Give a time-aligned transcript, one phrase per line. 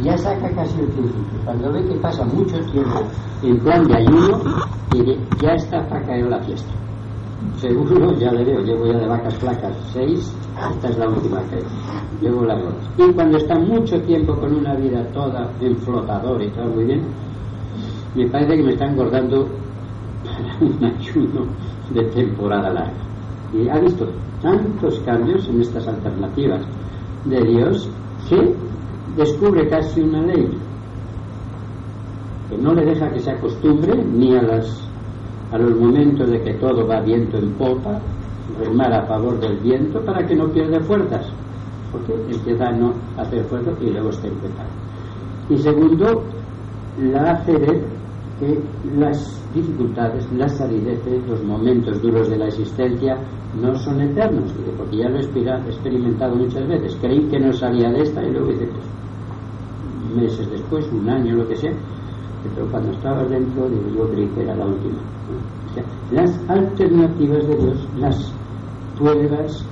[0.00, 1.38] Ya saca casi el principio.
[1.44, 3.02] Cuando ve que pasa mucho tiempo
[3.42, 4.40] en plan de ayuno,
[5.40, 6.72] ya está para caer la fiesta.
[7.56, 10.34] Seguro, ya le veo, llevo ya de vacas flacas seis,
[10.74, 11.58] esta es la última que
[12.20, 12.74] llevo las dos.
[12.96, 17.02] Y cuando está mucho tiempo con una vida toda en flotador y todo muy bien,
[18.14, 19.46] me parece que me está engordando
[20.24, 21.46] para un ayuno
[21.92, 22.92] de temporada larga.
[23.52, 24.06] Y ha visto
[24.40, 26.62] tantos cambios en estas alternativas
[27.26, 27.90] de Dios
[28.28, 28.54] que
[29.16, 30.48] descubre casi una ley
[32.48, 34.88] que no le deja que se acostumbre ni a las
[35.52, 38.00] a los momentos de que todo va viento en popa,
[38.58, 41.26] remar a favor del viento para que no pierda fuerzas,
[41.92, 44.72] porque empieza a no hacer fuerza y luego está empezando.
[45.50, 46.22] Y segundo,
[47.12, 47.84] la hace ver
[48.40, 48.58] que
[48.96, 53.18] las dificultades, las arideces, los momentos duros de la existencia
[53.60, 56.96] no son eternos, porque ya lo he experimentado muchas veces.
[57.02, 58.84] Creí que no salía de esta y luego dice, pues,
[60.14, 61.72] meses después, un año, lo que sea,
[62.54, 64.98] pero cuando estaba dentro, yo creí que era la última.
[66.10, 68.32] las alternativas de Dios, las
[68.98, 69.64] pruebas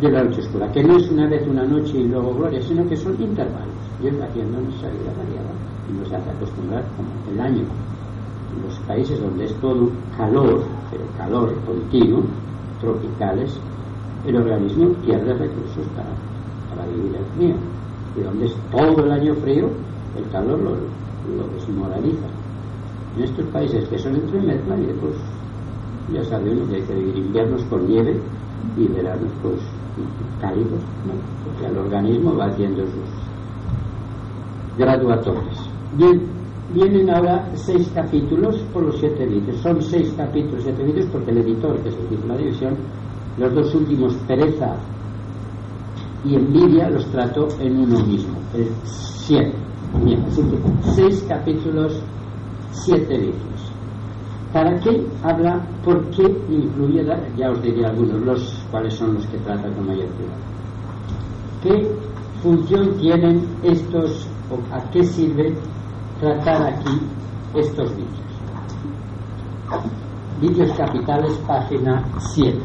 [0.00, 2.86] de la noche oscura, que no es una vez una noche y luego gloria, sino
[2.88, 3.68] que son intervalos.
[4.02, 5.50] Y él haciendo una salida variada
[5.88, 7.62] y nos hace acostumbrar como el año.
[7.62, 12.22] En los países donde es todo calor, pero calor continuo,
[12.80, 13.58] tropicales,
[14.26, 16.10] el organismo pierde recursos para,
[16.74, 17.54] para vivir el.
[18.16, 19.68] Y donde es todo el año frío,
[20.16, 20.76] el calor lo,
[21.54, 22.26] desmoraliza.
[23.16, 25.14] En estos países que son entre mezcla y después
[26.12, 28.20] ya sabe uno que hay que vivir inviernos con nieve
[28.76, 29.60] y veranos pues
[30.40, 30.80] cálidos,
[31.44, 33.20] porque el organismo va haciendo sus
[34.78, 35.70] graduatorias.
[35.96, 36.22] Bien,
[36.72, 39.58] vienen ahora seis capítulos por los siete vídeos.
[39.60, 42.74] Son seis capítulos, siete vídeos, porque el editor, que es el la división,
[43.38, 44.76] los dos últimos, pereza
[46.24, 49.54] y envidia, los trató en uno mismo, el siete.
[50.04, 50.58] Bien, así que
[50.92, 52.00] seis capítulos,
[52.70, 53.72] siete vídeos.
[54.52, 55.64] ¿Para qué habla?
[55.84, 57.04] ¿Por qué incluye?
[57.36, 60.40] Ya os diré algunos, los cuáles son los que trata con mayor cuidado.
[61.62, 61.92] ¿Qué
[62.42, 65.54] función tienen estos, o a qué sirve
[66.20, 67.00] tratar aquí
[67.54, 68.20] estos vídeos?
[70.40, 72.58] Vídeos capitales, página 7.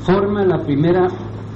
[0.00, 1.08] Forma la primera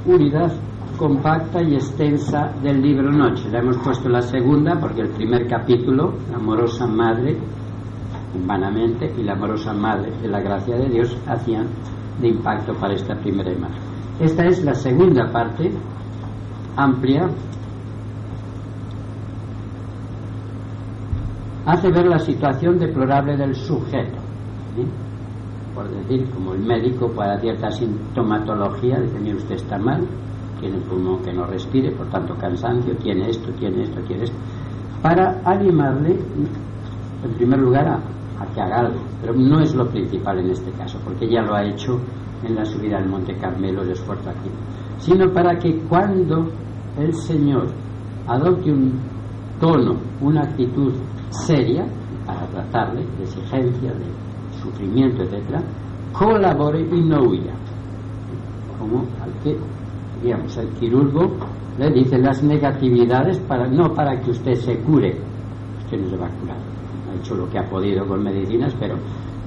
[0.06, 0.52] unidad
[0.96, 3.48] compacta y extensa del libro Noche.
[3.50, 7.36] Le hemos puesto la segunda porque el primer capítulo, la amorosa madre,
[8.34, 11.66] humanamente, y la amorosa madre de la gracia de Dios hacían
[12.20, 13.82] de impacto para esta primera imagen.
[14.20, 15.72] Esta es la segunda parte
[16.76, 17.28] amplia.
[21.66, 24.18] Hace ver la situación deplorable del sujeto
[25.74, 30.06] por decir, como el médico para cierta sintomatología, dice, mire, usted está mal,
[30.60, 34.36] tiene el pulmón que no respire, por tanto cansancio, tiene esto, tiene esto, tiene esto,
[35.02, 36.12] para animarle,
[37.24, 38.00] en primer lugar, a,
[38.54, 41.64] que haga algo, pero no es lo principal en este caso, porque ya lo ha
[41.64, 41.98] hecho
[42.42, 44.50] en la subida al Monte Carmelo el esfuerzo aquí,
[44.98, 46.50] sino para que cuando
[46.98, 47.66] el Señor
[48.26, 48.92] adopte un
[49.60, 50.92] tono, una actitud
[51.30, 51.86] seria
[52.26, 54.04] para tratarle de exigencia, de
[54.64, 55.62] sufrimiento, etcétera,
[56.12, 57.52] colabore y no huya.
[58.78, 59.56] Como al que,
[60.22, 61.36] digamos, el quirurgo
[61.78, 65.16] le dice las negatividades para no para que usted se cure,
[65.84, 66.56] usted no se va a curar.
[67.10, 68.96] Ha hecho lo que ha podido con medicinas, pero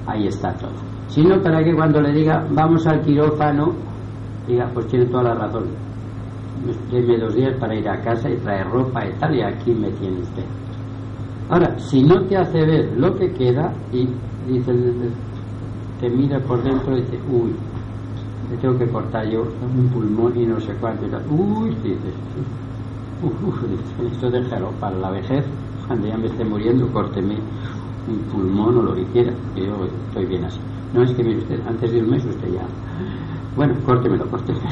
[0.06, 0.72] ahí está todo.
[1.08, 3.72] Sino para que cuando le diga vamos al quirófano,
[4.46, 5.66] diga, pues tiene toda la razón.
[6.90, 9.90] Deme dos días para ir a casa y traer ropa y tal, y aquí me
[9.92, 10.44] tiene usted.
[11.50, 14.08] Ahora, si no te hace ver lo que queda y
[14.52, 14.72] dice,
[16.00, 17.52] te mira por dentro y dice, uy,
[18.50, 21.06] le tengo que cortar yo un pulmón y no sé cuánto.
[21.30, 22.14] Uy, dices,
[24.12, 25.44] esto déjalo para la vejez,
[25.86, 27.36] cuando ya me esté muriendo, córteme
[28.08, 30.60] un pulmón o lo que quiera, que yo estoy bien así.
[30.94, 32.66] No es que mire usted, antes de un mes usted ya.
[33.56, 34.64] Bueno, córtemelo, córtemelo.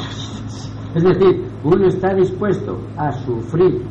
[0.95, 3.83] Es decir, uno está dispuesto a sufrir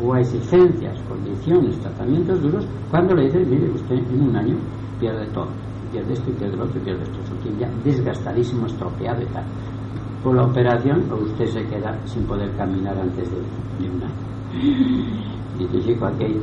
[0.00, 4.56] o a exigencias, condiciones, tratamientos duros, cuando le dice, mire, usted en un año
[4.98, 5.48] pierde todo,
[5.92, 9.44] pierde esto y pierde lo otro y pierde esto, porque ya desgastadísimo, estropeado y tal.
[10.22, 15.14] Por la operación, o usted se queda sin poder caminar antes de, un año.
[15.58, 16.40] Dice, chico, aquí hay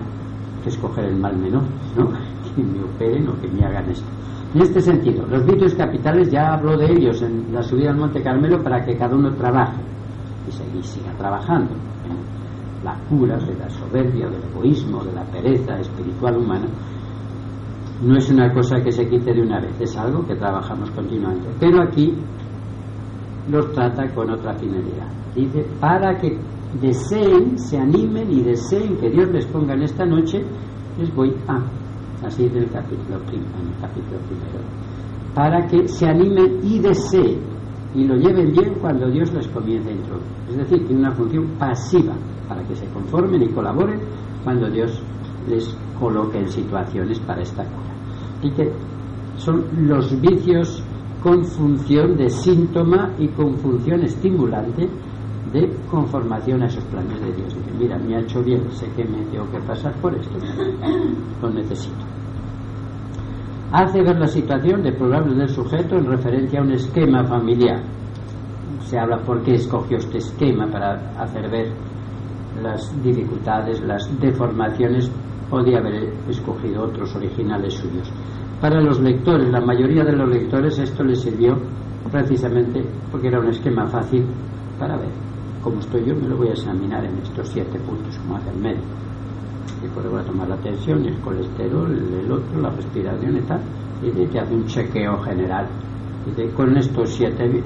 [0.64, 1.64] que escoger el mal menor,
[1.98, 2.12] ¿no?
[2.56, 4.06] Que me operen o que me hagan esto.
[4.54, 8.22] En este sentido, los vídeos capitales ya hablo de ellos en la subida al Monte
[8.22, 9.80] Carmelo para que cada uno trabaje
[10.46, 16.36] y, siga trabajando en la cura de la soberbia, del egoísmo, de la pereza espiritual
[16.36, 16.66] humana
[18.02, 21.48] No es una cosa que se quite de una vez, es algo que trabajamos continuamente.
[21.60, 22.14] Pero aquí
[23.50, 25.08] los trata con otra finalidad.
[25.36, 26.38] Dice, para que
[26.82, 30.44] deseen, se animen y deseen que Dios les ponga en esta noche,
[30.98, 31.62] les voy a,
[32.26, 34.66] así del capítulo, en el capítulo primero,
[35.36, 37.52] para que se animen y deseen
[37.94, 40.32] y lo lleven bien cuando Dios les comience a introducir.
[40.50, 42.14] Es decir, tiene una función pasiva
[42.48, 44.00] para que se conformen y colaboren
[44.44, 45.02] cuando Dios
[45.48, 47.94] les coloque en situaciones para esta cura.
[48.44, 48.72] Y que
[49.38, 50.84] son los vicios
[51.22, 54.90] con función de síntoma y con función estimulante
[55.54, 57.54] de conformación a esos planes de Dios.
[57.56, 60.38] Dice, mira, me ha hecho bien, sé que me tengo que pasar por esto,
[61.42, 62.06] lo necesito.
[63.72, 67.82] Hace ver la situación de problemas del sujeto en referencia a un esquema familiar.
[68.84, 71.72] Se habla por qué escogió este esquema para hacer ver
[72.62, 75.10] las dificultades, las deformaciones,
[75.52, 78.12] podía haber escogido otros originales suyos.
[78.60, 81.56] Para los lectores, la mayoría de los lectores, esto les sirvió
[82.12, 84.26] precisamente porque era un esquema fácil
[84.80, 85.32] para ver
[85.62, 88.58] como estoy yo, me lo voy a examinar en estos siete puntos, como hace el
[88.58, 88.82] médico.
[89.82, 93.62] Después voy a tomar la tensión, el colesterol, el otro, la respiración y tal,
[94.04, 95.68] y te hace un chequeo general.
[96.26, 97.64] Y con estos siete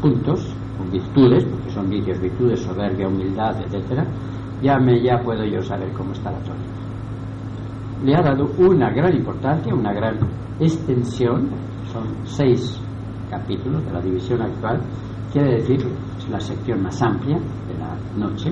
[0.00, 4.04] puntos, con virtudes, porque son vicios, virtudes, soberbia, humildad, etcétera,
[4.64, 6.74] ya, me, ya puedo yo saber cómo está la tónica.
[8.02, 10.18] Le ha dado una gran importancia, una gran
[10.58, 11.50] extensión,
[11.92, 12.80] son seis
[13.30, 14.80] capítulos de la división actual,
[15.32, 15.86] quiere decir
[16.30, 18.50] la sección más amplia de la noche,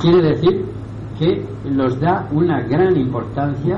[0.00, 0.64] quiere decir
[1.18, 3.76] que los da una gran importancia,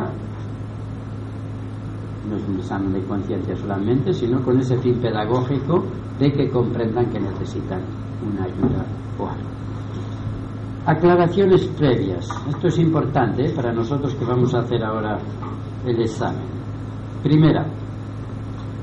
[2.28, 5.84] no es un examen de conciencia solamente, sino con ese fin pedagógico
[6.19, 7.81] de que comprendan que necesitan
[8.26, 8.84] una ayuda
[9.19, 9.61] o algo.
[10.91, 12.29] Aclaraciones previas.
[12.49, 13.53] Esto es importante ¿eh?
[13.55, 15.19] para nosotros que vamos a hacer ahora
[15.87, 16.43] el examen.
[17.23, 17.65] Primera,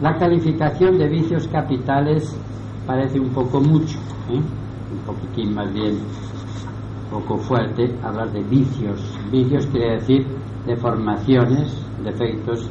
[0.01, 2.33] la calificación de vicios capitales
[2.85, 3.99] parece un poco mucho,
[4.29, 4.39] ¿eh?
[4.39, 5.99] un poquitín más bien,
[7.11, 9.19] poco fuerte, hablar de vicios.
[9.29, 10.25] Vicios quiere decir
[10.65, 12.69] deformaciones, defectos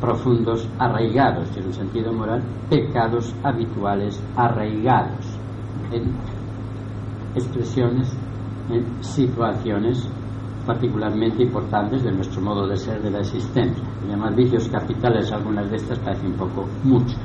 [0.00, 5.36] profundos, arraigados, en un sentido moral, pecados habituales arraigados
[5.90, 6.12] en
[7.34, 8.16] expresiones,
[8.70, 10.08] en situaciones
[10.66, 13.84] particularmente importantes de nuestro modo de ser, de la existencia.
[14.08, 17.16] Llamar vicios capitales, algunas de estas parece un poco mucho.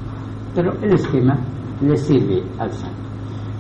[0.55, 1.37] Pero el esquema
[1.81, 3.07] le sirve al santo.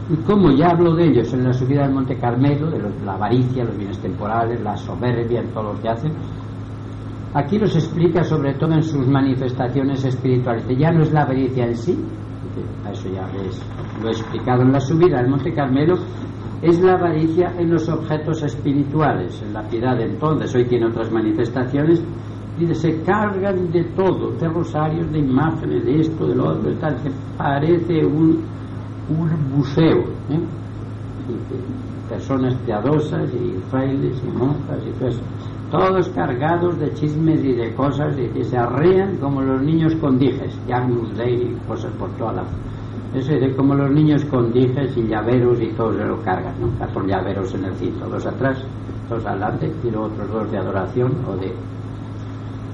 [0.09, 3.65] Y como ya hablo de ellos en la subida del Monte Carmelo, de la avaricia,
[3.65, 6.13] los bienes temporales, la soberbia, en todo lo que hacen,
[7.33, 10.65] aquí los explica sobre todo en sus manifestaciones espirituales.
[10.77, 11.97] Ya no es la avaricia en sí,
[12.85, 13.27] a eso ya
[14.01, 15.95] lo he explicado en la subida del Monte Carmelo,
[16.61, 22.01] es la avaricia en los objetos espirituales, en la piedad entonces, hoy tiene otras manifestaciones,
[22.59, 26.95] y se cargan de todo, de rosarios, de imágenes, de esto, de lo otro, tal,
[27.03, 28.43] que parece un,
[29.09, 29.99] un museo.
[30.29, 30.39] ¿eh?
[32.07, 35.21] personas piadosas y frailes y monjas y todo eso.
[35.69, 40.17] Todos cargados de chismes y de cosas y que se arrean como los niños con
[40.17, 42.43] dijes, y cosas por toda la.
[43.17, 46.69] Eso es como los niños con dijes y llaveros y todos se lo cargan, ¿no?
[46.77, 48.63] Cuatro llaveros en el cinto, dos atrás,
[49.09, 51.51] dos adelante y los otros dos de adoración o de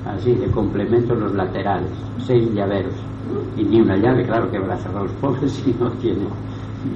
[0.06, 2.94] así de complemento los laterales, seis llaveros.
[3.56, 6.28] Y ni una llave, claro que va a cerrar los pobres si no tiene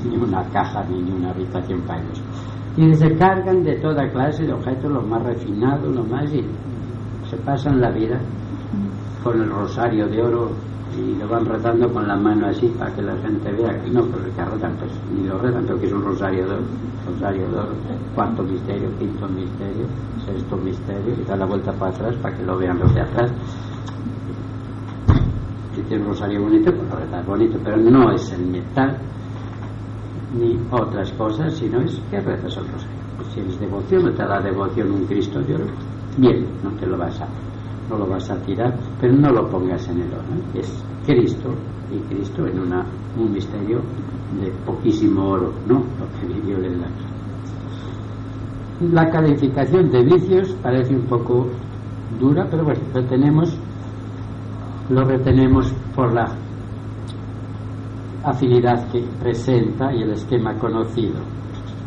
[0.03, 2.21] ni una caja ni, una habitación para ellos.
[2.75, 6.43] Y se cargan de toda clase de objetos, los más refinados, los más, y
[7.29, 8.19] se pasan la vida
[9.23, 10.51] con el rosario de oro
[10.95, 14.03] y lo van rezando con la mano así para que la gente vea que no,
[14.05, 16.55] pero que rezan, pues ni lo rezan, pero que es un rosario de
[17.05, 19.85] rosario de cuarto misterio, quinto misterio,
[20.25, 23.31] sexto misterio, y da la vuelta para atrás para que lo vean los de atrás.
[25.75, 28.97] Si tiene un rosario bonito, pues lo rezan bonito, pero no es el metal
[30.33, 32.97] ni otras cosas, sino es que rezas el rosario.
[33.33, 35.65] Si es devoción, no te da devoción un Cristo de oro,
[36.17, 37.27] bien, no te lo vas a
[37.89, 40.23] no lo vas a tirar, pero no lo pongas en el oro.
[40.53, 41.53] Es Cristo
[41.91, 42.85] y Cristo en una,
[43.17, 43.81] un misterio
[44.41, 45.75] de poquísimo oro, ¿no?
[45.75, 46.81] Lo que vivió el
[48.93, 51.47] La calificación de vicios parece un poco
[52.19, 53.57] dura, pero bueno, retenemos,
[54.89, 56.27] lo retenemos por la
[58.23, 61.36] afinidad que presenta y el esquema conocido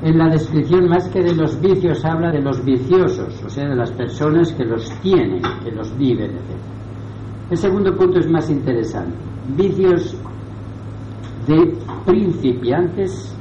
[0.03, 3.77] en la descripción más que de los vicios habla de los viciosos, o sea, de
[3.77, 6.71] las personas que los tienen, que los viven, etc.
[7.51, 9.15] El segundo punto es más interesante.
[9.57, 10.17] Vicios
[11.47, 11.77] de
[12.07, 13.37] principiantes.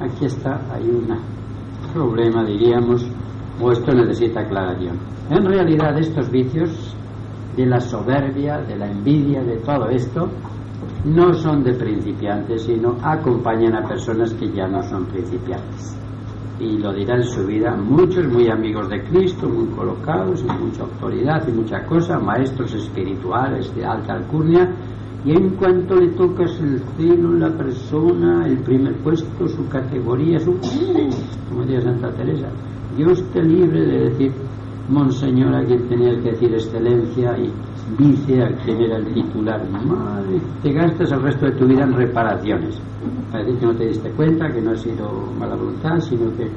[0.00, 1.08] Aquí está, hay un
[1.92, 3.06] problema, diríamos,
[3.60, 4.98] o esto necesita aclaración.
[5.28, 6.96] En realidad estos vicios
[7.56, 10.30] de la soberbia, de la envidia, de todo esto,
[11.04, 15.96] no son de principiantes, sino acompañan a personas que ya no son principiantes.
[16.58, 20.82] Y lo dirá en su vida muchos muy amigos de Cristo, muy colocados, y mucha
[20.82, 24.70] autoridad y mucha cosa, maestros espirituales de alta alcurnia,
[25.24, 30.58] y en cuanto le tocas el cielo, la persona, el primer puesto, su categoría, su...
[31.48, 32.48] como decía Santa Teresa,
[32.96, 34.32] Dios te libre de decir
[34.90, 37.52] Monseñor a quien tenía que decir excelencia y
[37.96, 39.60] vice a quien era el titular.
[39.70, 42.80] Madre, te gastas el resto de tu vida en reparaciones.
[43.30, 46.50] Parece que no te diste cuenta, que no ha sido mala voluntad, sino que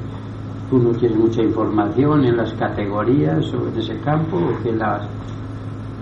[0.68, 5.08] tú no tienes mucha información en las categorías o en ese campo, o que las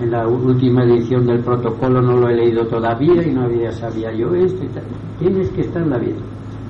[0.00, 4.12] en la última edición del protocolo no lo he leído todavía y no había sabía
[4.12, 4.84] yo esto y tal.
[5.18, 6.16] Tienes que estar en la vida.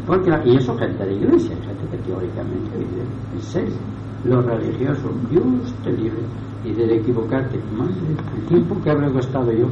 [0.07, 3.03] Porque, y eso gente de iglesia, gente que teóricamente vive
[3.33, 3.77] en serio.
[4.25, 6.23] Los religiosos, Dios te libre.
[6.65, 7.95] Y de equivocarte, madre,
[8.37, 9.67] el tiempo que habré gastado yo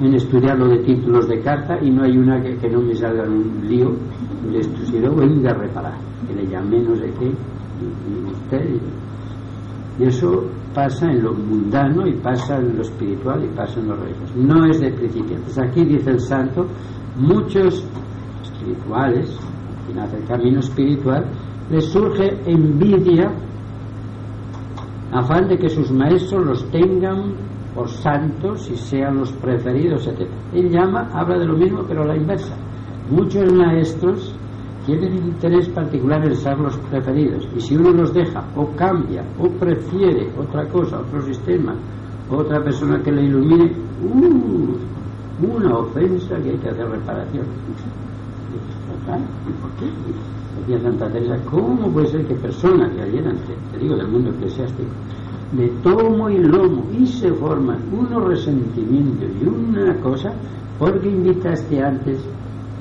[0.00, 3.24] en estudiar lo de títulos de carta y no hay una que, no me salga
[3.24, 3.92] en un lío
[4.50, 5.94] de esto, si luego venga a reparar,
[6.26, 8.80] que le llame no sé qué, y, usted.
[9.98, 10.44] Y eso
[10.74, 14.36] pasa en lo mundano y pasa en lo espiritual y pasa en los religiosos.
[14.36, 15.56] No es de principiantes.
[15.58, 16.66] Aquí dice el santo,
[17.16, 17.86] muchos
[18.42, 19.38] espirituales,
[19.86, 21.24] quien hace el camino espiritual,
[21.70, 23.30] les surge envidia
[25.14, 27.34] afán de que sus maestros los tengan
[27.74, 30.28] por santos y sean los preferidos, etc.
[30.52, 32.54] Él llama, habla de lo mismo, pero a la inversa.
[33.10, 34.34] Muchos maestros
[34.86, 39.48] tienen interés particular en ser los preferidos, y si uno los deja, o cambia, o
[39.48, 41.74] prefiere otra cosa, otro sistema,
[42.30, 47.46] otra persona que le ilumine, uh, una ofensa que hay que hacer reparación.
[49.06, 50.43] ¿Por qué?
[50.66, 53.36] Decía Santa Teresa, ¿cómo puede ser que personas que alienan,
[53.70, 54.90] te digo, del mundo eclesiástico,
[55.52, 60.32] de tomo y lomo y se forman unos resentimientos y una cosa
[60.78, 62.18] porque invitaste antes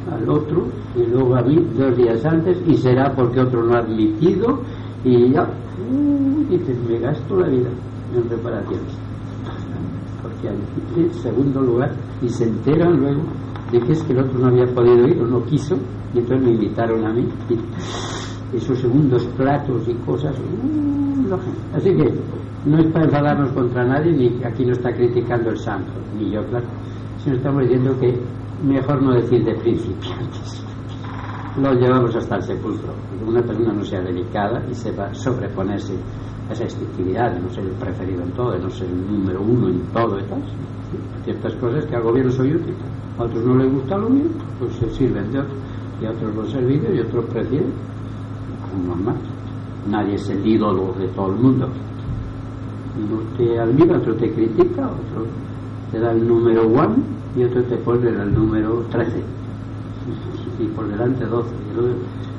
[0.09, 3.79] al otro y luego a mí dos días antes y será porque otro no ha
[3.79, 4.61] admitido
[5.03, 7.69] y ya uh, dices me gasto la vida
[8.15, 8.97] en reparaciones
[10.21, 13.21] porque en segundo lugar y se enteran luego
[13.71, 15.77] de que es que el otro no había podido ir o no quiso
[16.13, 17.27] y entonces me invitaron a mí
[18.53, 22.13] esos segundos platos y cosas uh, así que
[22.65, 26.45] no es para enfadarnos contra nadie, ni aquí no está criticando el santo, ni yo,
[26.45, 26.65] claro,
[27.21, 28.17] sino estamos diciendo que
[28.63, 30.63] mejor no decir de principiantes.
[31.61, 32.93] Lo llevamos hasta el sepulcro.
[33.27, 35.93] Una persona no sea delicada y sepa sobreponerse
[36.49, 39.41] a esa instintividad de no ser el preferido en todo, de no ser el número
[39.41, 40.41] uno en todo y tal.
[41.25, 42.75] Ciertas cosas que al gobierno soy útil.
[43.19, 44.25] A otros no les gusta lo mío,
[44.57, 45.57] pues se sirven de otros.
[46.01, 47.73] Y a otros lo servido y otros prefieren.
[48.87, 49.15] Normal.
[49.89, 51.69] Nadie es el ídolo de todo el mundo.
[52.97, 55.25] Uno te admira, otro te critica, otro
[55.91, 56.95] te da el número one
[57.35, 59.23] y otro te pone el número 13
[60.59, 61.49] y por delante 12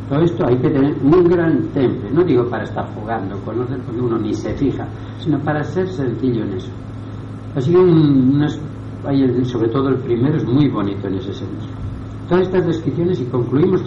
[0.08, 2.10] todo esto hay que tener un gran temple.
[2.12, 4.86] No digo para estar jugando con orden porque uno ni se fija
[5.18, 6.70] sino para ser sencillo en eso.
[7.56, 7.78] Así que
[9.08, 11.83] hay sobre todo el primero es muy bonito en ese sentido
[12.28, 13.82] todas estas descripciones y concluimos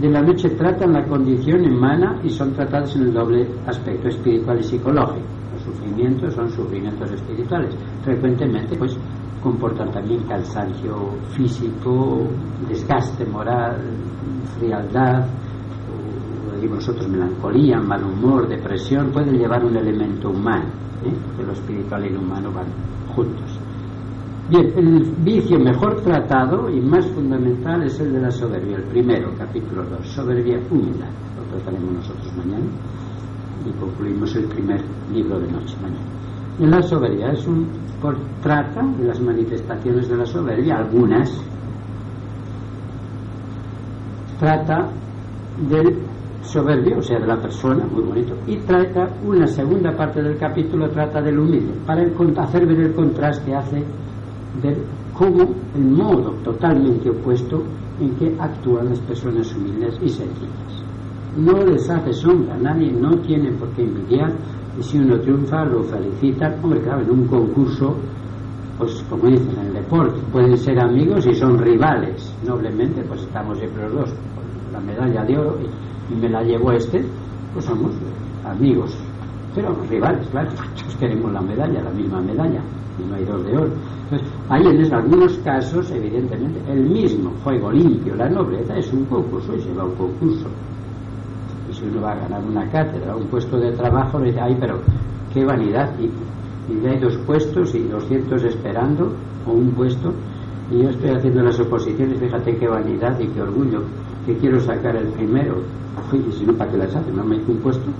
[0.00, 4.58] de la noche tratan la condición humana y son tratadas en el doble aspecto espiritual
[4.60, 7.74] y psicológico sufrimientos son sufrimientos espirituales.
[8.02, 8.96] Frecuentemente, pues,
[9.42, 12.26] comportan también cansancio físico,
[12.68, 13.80] desgaste moral,
[14.58, 15.26] frialdad,
[15.88, 20.66] o, decimos melancolía, mal humor, depresión, pueden llevar un elemento humano,
[21.04, 21.42] ¿eh?
[21.44, 22.66] lo espiritual y lo humano van
[23.14, 23.51] juntos.
[24.52, 29.32] Bien, el vicio mejor tratado y más fundamental es el de la soberbia, el primero,
[29.38, 32.66] capítulo 2, soberbia humildad, lo trataremos nosotros mañana.
[33.64, 36.04] Y concluimos el primer libro de noche mañana.
[36.60, 37.66] En la soberbia es un
[38.42, 41.30] trata de las manifestaciones de la soberbia, algunas.
[44.38, 44.90] Trata
[45.66, 45.96] del
[46.42, 50.90] soberbio, o sea, de la persona, muy bonito, y trata una segunda parte del capítulo
[50.90, 52.02] trata del humilde, para
[52.42, 53.82] hacer ver el contraste hace
[54.60, 54.76] de
[55.16, 57.62] cómo el modo totalmente opuesto
[58.00, 60.82] en que actúan las personas humildes y sencillas
[61.36, 64.32] no les hace sombra, nadie no tiene por qué envidiar
[64.78, 66.56] y si uno triunfa lo felicitan.
[66.62, 67.96] Hombre, claro, en un concurso,
[68.78, 72.34] pues como dicen en el deporte, pueden ser amigos y son rivales.
[72.46, 74.14] Noblemente, pues estamos siempre los dos.
[74.72, 75.58] La medalla de oro
[76.10, 77.02] y, me la llevo este,
[77.54, 77.92] pues somos
[78.44, 78.94] amigos.
[79.54, 82.62] Pero rivales, claro, todos queremos la medalla, la misma medalla,
[82.98, 83.70] y no hay dos de oro.
[84.04, 89.54] Entonces, hay en algunos casos, evidentemente, el mismo juego limpio, la nobleza es un concurso
[89.56, 90.48] y se va a un concurso
[91.72, 94.78] si uno va a ganar una cátedra, un puesto de trabajo, le dice, ay, pero
[95.32, 96.04] qué vanidad, y,
[96.72, 99.12] y hay dos puestos y 200 esperando,
[99.46, 100.12] o un puesto,
[100.70, 103.82] y yo estoy haciendo las oposiciones, fíjate qué vanidad y qué orgullo,
[104.26, 105.56] que quiero sacar el primero,
[106.12, 107.10] y si no, ¿para qué las hace?
[107.12, 107.90] ¿No me hizo un puesto?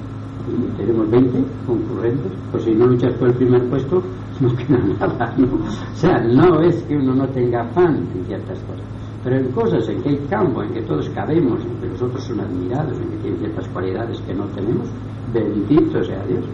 [0.49, 4.03] Y tenemos 20 concurrentes, pues si no luchas por el primer puesto,
[4.41, 5.47] no queda nada, ¿no?
[5.47, 8.85] O sea, no es que uno no tenga afán en ciertas cosas,
[9.23, 12.25] pero en cosas en que hay campo, en que todos cabemos, en que los otros
[12.25, 14.89] son admirados, en que tienen ciertas cualidades que no tenemos,
[15.33, 16.45] bendito sea Dios.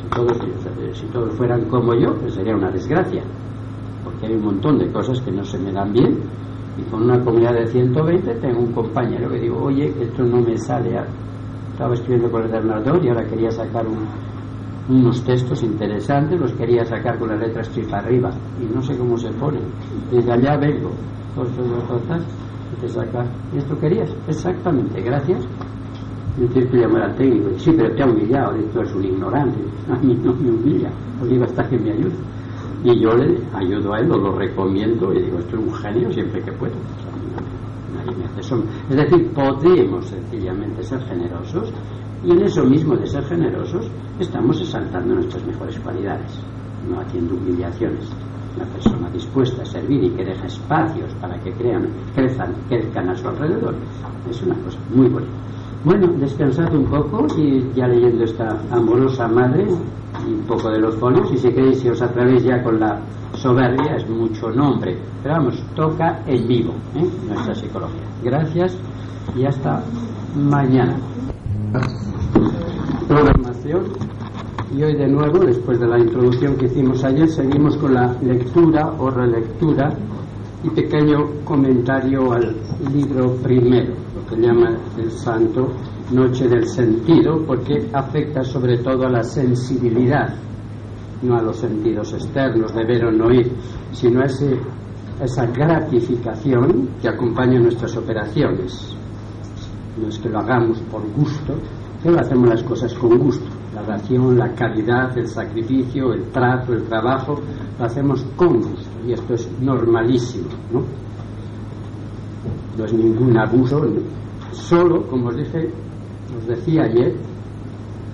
[0.00, 0.38] Si todos,
[0.92, 3.22] si todos fueran como yo, pues sería una desgracia,
[4.02, 6.18] porque hay un montón de cosas que no se me dan bien,
[6.76, 10.58] y con una comunidad de 120 tengo un compañero que digo, oye, esto no me
[10.58, 10.98] sale,
[11.72, 13.84] estaba escribiendo con el Bernardo y ahora quería sacar
[14.88, 19.16] unos textos interesantes, los quería sacar con las letras chifa arriba, y no sé cómo
[19.16, 19.60] se pone,
[20.10, 20.90] desde allá vengo,
[21.36, 24.10] y te saca, ¿y esto querías?
[24.28, 25.44] Exactamente, gracias.
[26.38, 29.58] Yo tienes que llamar al técnico, sí, pero te ha humillado, esto es un ignorante,
[29.90, 30.90] a mí no me humilla,
[31.28, 32.16] digo hasta que me ayude.
[32.82, 36.12] Y yo le ayudo a él, o lo recomiendo, y digo, esto es un genio
[36.12, 36.74] siempre que puedo.
[38.42, 38.70] Sombra.
[38.90, 41.72] Es decir, podemos sencillamente ser generosos,
[42.24, 43.86] y en eso mismo de ser generosos,
[44.18, 46.38] estamos exaltando nuestras mejores cualidades,
[46.88, 48.10] no haciendo humillaciones
[48.56, 53.16] una persona dispuesta a servir y que deja espacios para que crean, crezcan, crezcan a
[53.16, 53.74] su alrededor,
[54.30, 55.32] es una cosa muy bonita.
[55.84, 59.66] Bueno, descansad un poco y ya leyendo esta amorosa madre
[60.26, 63.00] y un poco de los folios, y si queréis, si os atrevéis ya con la
[63.44, 67.06] soberbia, es mucho nombre, pero vamos, toca en vivo ¿eh?
[67.28, 68.00] nuestra psicología.
[68.22, 68.78] Gracias
[69.36, 69.82] y hasta
[70.34, 70.96] mañana.
[73.06, 73.82] Programación
[74.74, 78.90] y hoy de nuevo, después de la introducción que hicimos ayer, seguimos con la lectura
[78.98, 79.92] o relectura
[80.62, 82.56] y pequeño comentario al
[82.94, 85.68] libro primero, lo que llama el santo
[86.12, 90.34] Noche del Sentido, porque afecta sobre todo a la sensibilidad,
[91.24, 93.50] no a los sentidos externos de ver o no oír,
[93.92, 98.94] sino a esa gratificación que acompaña nuestras operaciones.
[100.00, 101.54] No es que lo hagamos por gusto,
[102.02, 106.84] pero hacemos las cosas con gusto la oración, la caridad, el sacrificio, el trato, el
[106.84, 107.40] trabajo,
[107.78, 110.82] lo hacemos con gusto y esto es normalísimo, ¿no?
[112.78, 113.84] No es ningún abuso,
[114.52, 117.14] solo, como os os decía ayer,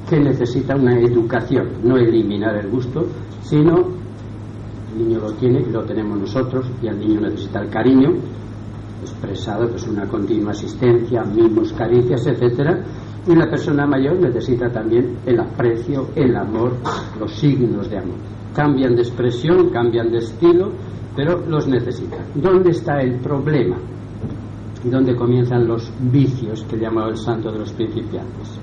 [0.08, 3.06] que necesita una educación, no eliminar el gusto,
[3.42, 3.74] sino
[4.92, 8.10] el niño lo tiene lo tenemos nosotros y el niño necesita el cariño
[9.02, 12.84] expresado, que es una continua asistencia, mimos, caricias, etcétera,
[13.26, 16.76] y la persona mayor necesita también el aprecio, el amor,
[17.18, 18.16] los signos de amor.
[18.54, 20.72] Cambian de expresión, cambian de estilo,
[21.14, 22.26] pero los necesitan.
[22.34, 23.76] ¿Dónde está el problema?
[24.84, 28.58] ¿Y dónde comienzan los vicios que llamaba el santo de los principiantes?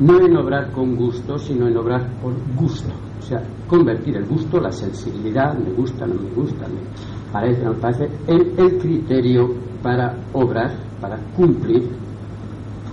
[0.00, 2.92] No en obrar con gusto, sino en obrar por gusto.
[3.18, 7.72] O sea, convertir el gusto, la sensibilidad, me gusta, no me gusta, me parece, no
[7.72, 11.88] me parece, en el criterio para obrar, para cumplir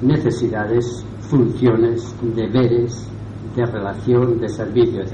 [0.02, 3.08] necesidades, funciones, deberes
[3.56, 5.14] de relación, de servicio, etc.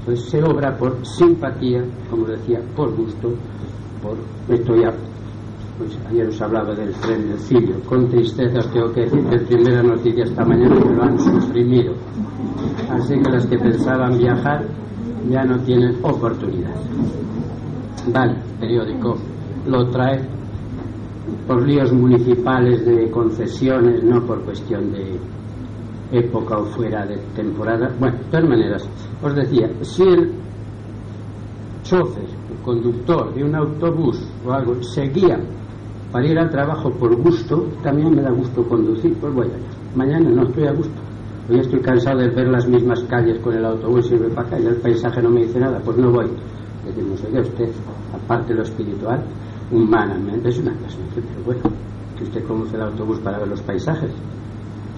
[0.00, 3.32] Entonces se obra por simpatía, como decía, por gusto,
[4.02, 4.16] por
[4.54, 4.92] esto ya,
[5.78, 9.38] pues ayer os hablaba del tren del Sirio, con tristeza os tengo que decir que
[9.38, 11.94] primera noticia esta mañana me lo han suprimido.
[12.90, 14.64] Así que las que pensaban viajar
[15.30, 16.74] ya no tienen oportunidad.
[18.12, 19.16] Vale, periódico
[19.66, 20.20] lo trae
[21.46, 25.18] por líos municipales de concesiones, no por cuestión de
[26.10, 27.94] época o fuera de temporada.
[28.00, 28.88] Bueno, de todas maneras,
[29.22, 30.32] os decía, si el
[31.84, 35.38] chofer, el conductor de un autobús o algo seguía
[36.12, 39.56] para ir al trabajo por gusto, también me da gusto conducir, pues voy allá.
[39.94, 41.00] Mañana no estoy a gusto.
[41.50, 44.60] Hoy estoy cansado de ver las mismas calles con el autobús y voy para acá
[44.60, 46.26] y el paisaje no me dice nada, pues no voy.
[46.84, 47.70] Decimos, oye, usted,
[48.14, 49.22] aparte de lo espiritual,
[49.70, 51.62] humanamente es una cosa pero bueno,
[52.16, 54.10] que usted conoce el autobús para ver los paisajes.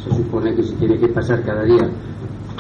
[0.03, 1.89] Se supone que si tiene que pasar cada día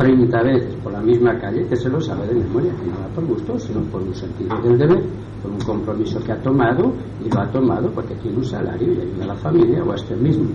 [0.00, 3.14] 30 veces por la misma calle, que se lo sabe de memoria, que no va
[3.14, 5.02] por gusto, sino por un sentido del deber,
[5.42, 6.90] por un compromiso que ha tomado,
[7.22, 9.96] y lo ha tomado porque tiene un salario y ayuda a la familia o a
[9.96, 10.48] este mismo.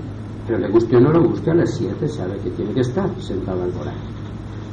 [0.47, 3.07] Pero le guste o no lo guste, a las 7 sabe que tiene que estar
[3.21, 4.01] sentado al volante.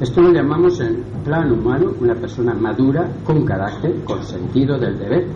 [0.00, 5.26] Esto lo llamamos en plan humano una persona madura, con carácter, con sentido del deber,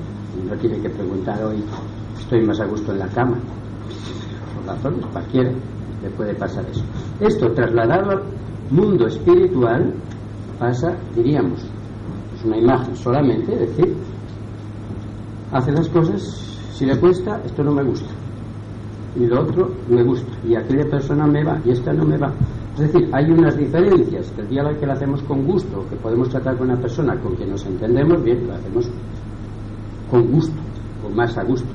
[0.49, 1.63] no tiene que preguntar hoy,
[2.19, 3.37] estoy más a gusto en la cama.
[4.55, 5.51] Por razones, cualquiera
[6.03, 6.85] le puede pasar eso.
[7.21, 8.23] Esto trasladado al
[8.71, 9.93] mundo espiritual
[10.59, 11.61] pasa, diríamos,
[12.37, 13.95] es una imagen solamente, decir,
[15.53, 16.23] hace las cosas,
[16.73, 18.13] si le cuesta, esto no me gusta.
[19.19, 22.33] y lo otro me gusta, y aquella persona me va, y esta no me va.
[22.75, 26.29] Es decir, hay unas diferencias, que el día que lo hacemos con gusto, que podemos
[26.29, 28.91] tratar con una persona con quien nos entendemos bien, lo hacemos
[30.11, 30.61] con gusto,
[31.07, 31.69] o más a gusto.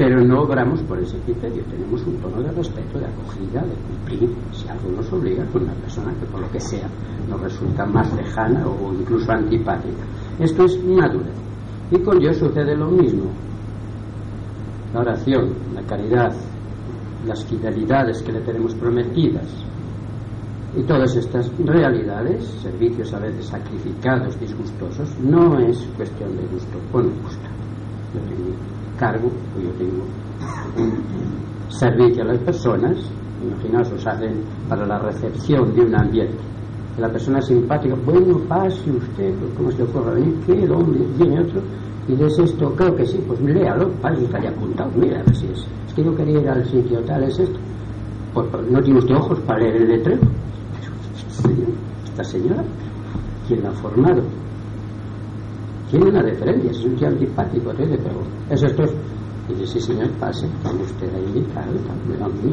[0.00, 4.34] Pero no obramos por ese criterio, tenemos un tono de respeto, de acogida, de cumplir,
[4.50, 6.88] si algo nos obliga con una persona que por lo que sea
[7.28, 10.02] nos resulta más lejana o incluso antipática.
[10.38, 11.36] Esto es madurez.
[11.90, 13.24] Y con Dios sucede lo mismo.
[14.94, 16.32] La oración, la caridad,
[17.26, 19.52] las fidelidades que le tenemos prometidas,
[20.74, 27.02] y todas estas realidades, servicios a veces sacrificados, disgustosos, no es cuestión de gusto o
[27.02, 27.50] no gusta.
[29.00, 30.04] Cargo, yo tengo
[31.70, 32.98] servicio a las personas,
[33.42, 36.38] imaginaos, os hacen para la recepción de un ambiente.
[36.98, 40.34] La persona simpática, bueno, pase usted, pues, ¿cómo se ocurre venir?
[40.46, 40.66] ¿Qué?
[40.66, 41.00] ¿Dónde?
[41.16, 41.62] Viene otro.
[42.08, 45.34] Y de esto, creo que sí, pues léalo, pase, está ya apuntado, mira a ver
[45.34, 45.66] si es.
[45.88, 47.58] Es que yo quería ir al sitio tal, es esto.
[48.34, 50.20] Pues, pues no tiene usted ojos para leer el letrero
[52.04, 52.62] esta señora,
[53.46, 54.22] ¿quién la ha formado?
[55.90, 57.84] Tiene una deferencia, es un tío antipático, ¿te?
[57.86, 58.84] pero es esto.
[59.48, 61.72] Y dice, sí, señor, pase, como usted ha indicado,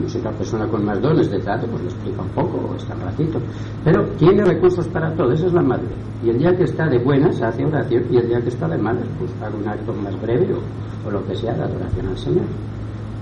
[0.08, 2.96] si otra persona con más dones de trato, pues le explica un poco, o está
[2.96, 3.40] un ratito.
[3.84, 5.90] Pero tiene recursos para todo, esa es la madre.
[6.24, 8.78] Y el día que está de buenas, hace oración, y el día que está de
[8.80, 12.18] malas, pues haga un acto más breve o, o lo que sea, de adoración al
[12.18, 12.46] Señor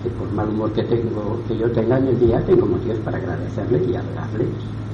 [0.06, 3.17] que por mal humor que tengo que yo tenga en el día tengo motivos para
[3.17, 4.45] agradecerle y adorarle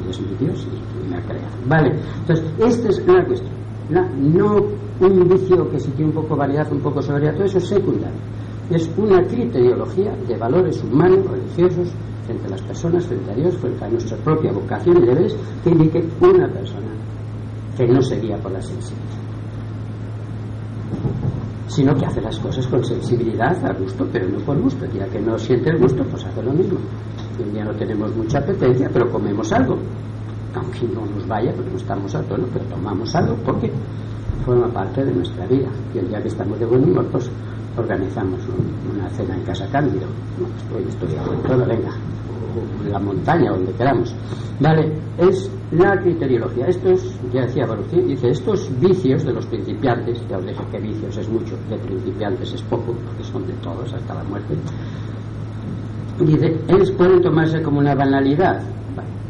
[0.05, 3.51] y es mi Dios y, me ha creado vale entonces esta es la cuestión
[3.91, 4.56] no
[4.99, 8.19] un vicio que si tiene un poco variedad un poco sobriedad todo eso es secundario
[8.69, 11.89] es una criteriología de valores humanos religiosos
[12.25, 15.69] frente a las personas frente a Dios frente a nuestra propia vocación y deberes que
[15.69, 16.88] indique una persona
[17.75, 19.21] que no sería por la sensibilidad
[21.71, 24.86] sino que hace las cosas con sensibilidad, a gusto, pero no por gusto.
[24.93, 26.77] Ya que no siente el gusto, pues hace lo mismo.
[27.39, 29.77] Un día no tenemos mucha apetencia, pero comemos algo.
[30.56, 33.72] Aunque no nos vaya, porque no estamos a tono, pero tomamos algo porque
[34.46, 35.70] forma parte de nuestra vida.
[35.94, 37.30] Y el día que estamos de buen humor, pues
[37.78, 38.40] organizamos
[38.94, 40.08] una cena en Casa Cándido.
[40.58, 41.92] estoy, estoy a todo, venga,
[42.90, 44.14] la montaña, donde queramos.
[44.60, 46.68] Vale, es la criteriología.
[46.68, 51.18] Estos, ya decía Baruch, dice, estos vicios de los principiantes, ya os dije que vicios
[51.18, 54.56] es mucho, de principiantes es poco, porque son de todos hasta la muerte.
[56.20, 58.62] Dice, ellos pueden tomarse como una banalidad.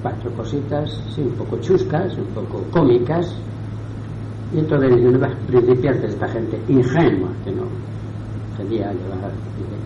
[0.01, 3.35] Cuatro cositas, sí, un poco chuscas, un poco cómicas.
[4.53, 7.63] Y entonces dicen, principiantes, esta gente ingenua, que no
[8.57, 9.31] quería llevar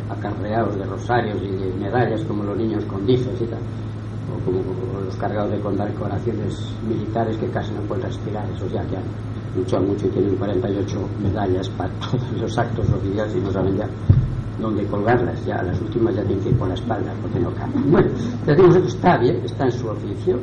[0.10, 3.60] acarreados de rosarios y de medallas como los niños con dijes y tal
[4.32, 4.62] o como
[5.06, 10.08] los cargados de condecoraciones militares que casi no pueden respirar, esos ya que han mucho
[10.08, 13.88] y tienen 48 medallas para todos los actos oficiales y no saben ya
[14.60, 17.92] dónde colgarlas, ya las últimas ya tienen que ir por la espalda porque no cambian.
[17.92, 18.10] Bueno,
[18.46, 20.40] que está bien, está en su oficio,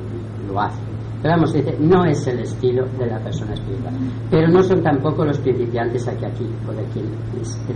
[0.47, 0.81] lo hace.
[1.23, 3.95] Pero vamos, dice, no es el estilo de la persona espiritual.
[4.29, 7.07] Pero no son tampoco los principiantes aquí, aquí, por de quien
[7.41, 7.75] este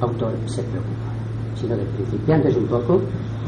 [0.00, 1.12] autor se preocupa,
[1.54, 3.00] sino de principiantes un poco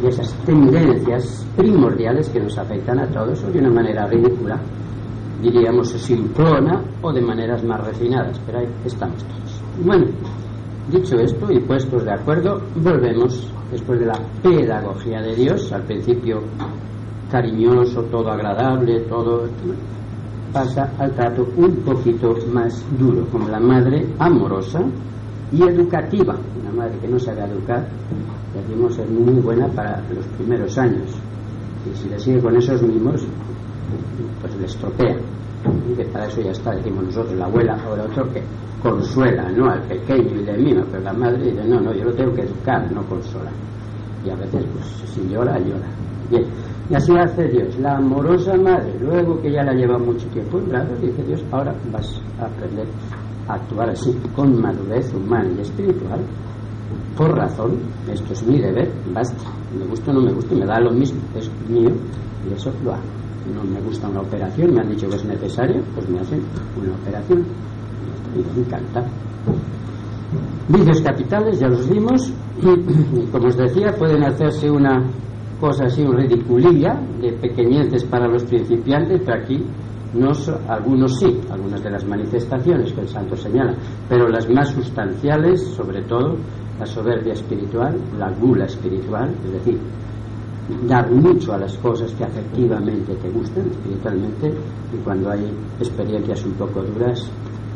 [0.02, 4.60] de esas tendencias primordiales que nos afectan a todos o de una manera ridícula,
[5.40, 9.62] diríamos simplona o de maneras más refinadas, pero ahí estamos todos.
[9.84, 10.06] Bueno,
[10.90, 16.40] dicho esto y puestos de acuerdo, volvemos después de la pedagogía de Dios, al principio
[17.30, 19.44] cariñoso, todo agradable, todo
[20.52, 24.80] pasa al trato un poquito más duro, como la madre amorosa
[25.52, 27.86] y educativa, una madre que no sabe educar,
[28.54, 31.10] decimos es muy buena para los primeros años
[31.86, 33.24] y si le sigue con esos mismos
[34.40, 35.16] pues le estropea
[35.96, 38.42] que para eso ya está decimos nosotros la abuela o el otro que
[38.82, 42.12] consuela no al pequeño y le mima pero la madre dice no no yo lo
[42.12, 43.50] tengo que educar no consola
[44.24, 45.88] y a veces pues si llora llora.
[46.30, 46.44] Bien
[46.90, 47.78] y así hace Dios.
[47.80, 52.20] La amorosa madre luego que ya la lleva mucho tiempo brazos dice Dios ahora vas
[52.40, 52.86] a aprender
[53.46, 56.20] a actuar así con madurez humana y espiritual.
[57.16, 57.78] Por razón,
[58.10, 59.50] esto es mi deber, basta.
[59.76, 61.90] Me gusta o no me gusta, me da lo mismo, es mío
[62.48, 63.02] y eso lo hago.
[63.54, 66.40] No me gusta una operación, me han dicho que es necesaria, pues me hacen
[66.80, 67.44] una operación.
[68.34, 69.04] Y me encanta.
[70.68, 75.02] Vicios capitales, ya los vimos, y, como os decía, pueden hacerse una
[75.58, 79.64] cosa así, un ridiculilla de pequeñeces para los principiantes, pero aquí
[80.14, 80.30] no
[80.68, 83.74] algunos sí, algunas de las manifestaciones que el santo señala,
[84.08, 86.36] pero las más sustanciales, sobre todo,
[86.78, 89.78] la soberbia espiritual, la gula espiritual, es decir,
[90.86, 94.52] dar mucho a las cosas que afectivamente te gustan espiritualmente
[94.92, 95.50] y cuando hay
[95.80, 97.30] experiencias un poco duras,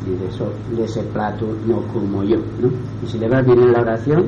[0.05, 2.39] de, eso, ese plato no como yo.
[2.61, 2.69] ¿no?
[3.03, 4.25] Y si le va bien en la oración,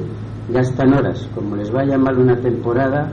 [0.49, 3.13] gastan horas, como les vaya mal una temporada,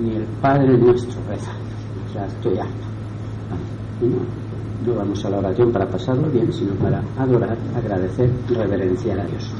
[0.00, 1.52] ni el Padre nuestro reza.
[2.08, 2.86] O sea, estoy harto.
[4.02, 9.26] no, no vamos a la oración para pasarlo bien, sino para adorar, agradecer, reverenciar a
[9.26, 9.52] Dios.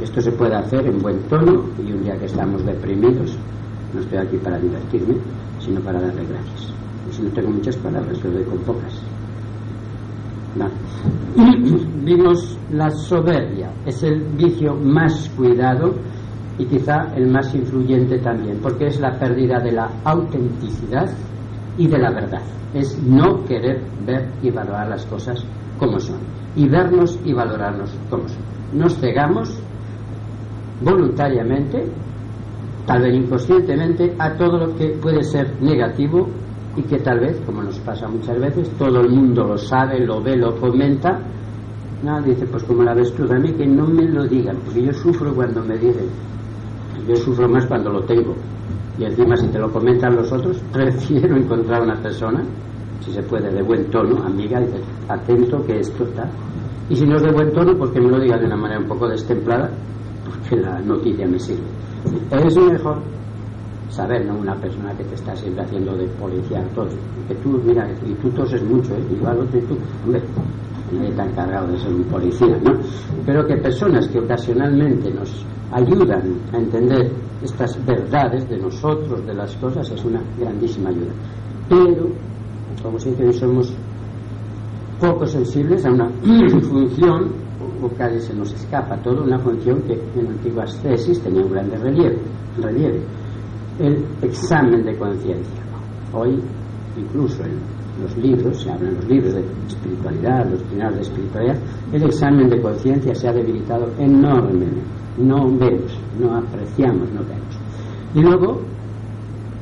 [0.00, 3.36] Esto se puede hacer en buen tono y un día que estamos deprimidos,
[3.94, 5.16] no estoy aquí para divertirme,
[5.60, 6.72] sino para darle gracias.
[7.08, 9.02] Y si no tengo muchas palabras, lo doy con pocas.
[12.04, 15.94] Vimos la soberbia, es el vicio más cuidado
[16.58, 21.10] y quizá el más influyente también, porque es la pérdida de la autenticidad
[21.76, 22.42] y de la verdad.
[22.72, 25.44] Es no querer ver y valorar las cosas
[25.78, 26.18] como son,
[26.54, 28.42] y vernos y valorarnos como son.
[28.72, 29.60] Nos cegamos
[30.82, 31.84] voluntariamente,
[32.86, 36.28] tal vez inconscientemente, a todo lo que puede ser negativo
[36.76, 40.22] y que tal vez, como nos pasa muchas veces, todo el mundo lo sabe, lo
[40.22, 41.18] ve, lo comenta.
[42.02, 44.84] Nada, dice, pues como la ves tú, a mí que no me lo digan, porque
[44.84, 46.06] yo sufro cuando me dicen,
[47.08, 48.34] yo sufro más cuando lo tengo.
[48.98, 52.42] Y encima si te lo comentan los otros, prefiero encontrar una persona,
[53.00, 56.28] si se puede, de buen tono, amiga, dice, atento que esto está.
[56.88, 58.80] Y si no es de buen tono, pues que me lo diga de una manera
[58.80, 59.70] un poco destemplada,
[60.50, 61.64] la noticia me sirve.
[62.30, 62.98] Es mejor
[63.90, 64.38] saber, ¿no?
[64.38, 66.88] Una persona que te está siempre haciendo de policía, todo.
[67.28, 69.04] Que tú, mira, y tú toses mucho, ¿eh?
[69.10, 70.22] Igual otro y tú, hombre,
[70.92, 72.72] nadie está encargado de ser un policía, ¿no?
[73.24, 77.10] Pero que personas que ocasionalmente nos ayudan a entender
[77.42, 81.12] estas verdades de nosotros, de las cosas, es una grandísima ayuda.
[81.68, 82.08] Pero,
[82.82, 83.72] como siempre, somos
[85.00, 86.08] poco sensibles a una
[86.62, 87.32] función,
[87.96, 92.18] casi se nos escapa todo, una función que en antiguas tesis tenía un grande relieve,
[92.58, 93.00] relieve
[93.78, 95.62] el examen de conciencia.
[96.12, 96.40] Hoy,
[96.96, 97.58] incluso en
[98.02, 101.56] los libros, se hablan los libros de espiritualidad, los finales de espiritualidad,
[101.92, 104.82] el examen de conciencia se ha debilitado enormemente.
[105.18, 107.58] No vemos, no apreciamos, no vemos.
[108.14, 108.60] Y luego,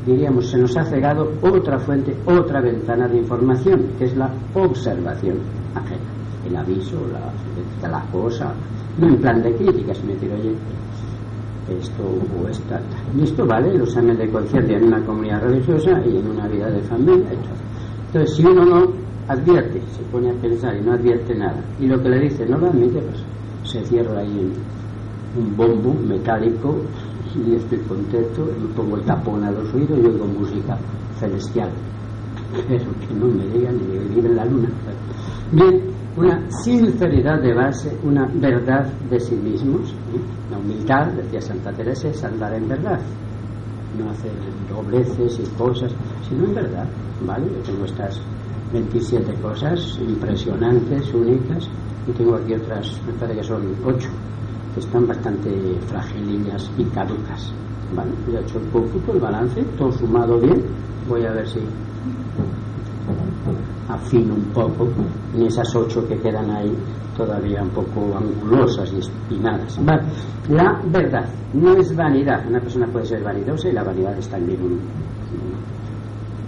[0.07, 5.39] diríamos, se nos ha cegado otra fuente, otra ventana de información, que es la observación
[5.75, 6.14] ajena.
[6.47, 8.53] El aviso, la, la cosa,
[8.99, 10.55] no en plan de críticas, me decir, oye,
[11.79, 12.81] esto o esta.
[13.17, 16.71] Y esto vale el examen de conciencia en una comunidad religiosa y en una vida
[16.71, 17.31] de familia.
[18.07, 18.93] Entonces, si uno no
[19.29, 22.59] advierte, se pone a pensar y no advierte nada, y lo que le dice no
[22.59, 23.25] lo admite, pues
[23.65, 24.53] se cierra ahí
[25.37, 26.77] un bombo metálico
[27.35, 30.79] y estoy contento, y pongo el tapón a los oídos y oigo música
[31.19, 31.71] celestial.
[32.69, 34.69] Pero que no me digan ni vive en la luna.
[35.51, 35.81] Bien,
[36.17, 39.95] una sinceridad de base, una verdad de sí mismos.
[40.51, 43.01] La humildad, decía Santa Teresa, es andar en verdad.
[43.99, 44.33] No hacer
[44.69, 45.93] dobleces y cosas,
[46.29, 46.87] sino en verdad.
[47.27, 47.47] ¿Vale?
[47.47, 48.21] Yo tengo estas
[48.73, 51.69] 27 cosas impresionantes, únicas,
[52.07, 54.09] y tengo aquí otras, me parece que son 8,
[54.75, 55.51] que están bastante
[55.87, 57.53] fragilillas y caducas.
[57.95, 58.11] ¿Vale?
[58.31, 60.63] Yo he hecho el cómputo, el balance, todo sumado bien.
[61.09, 61.61] Voy a ver si
[63.89, 64.89] afino un poco
[65.35, 66.73] en esas ocho que quedan ahí
[67.17, 69.79] todavía un poco angulosas y espinadas.
[70.49, 72.47] La verdad no es vanidad.
[72.49, 74.81] Una persona puede ser vanidosa y la vanidad es también un,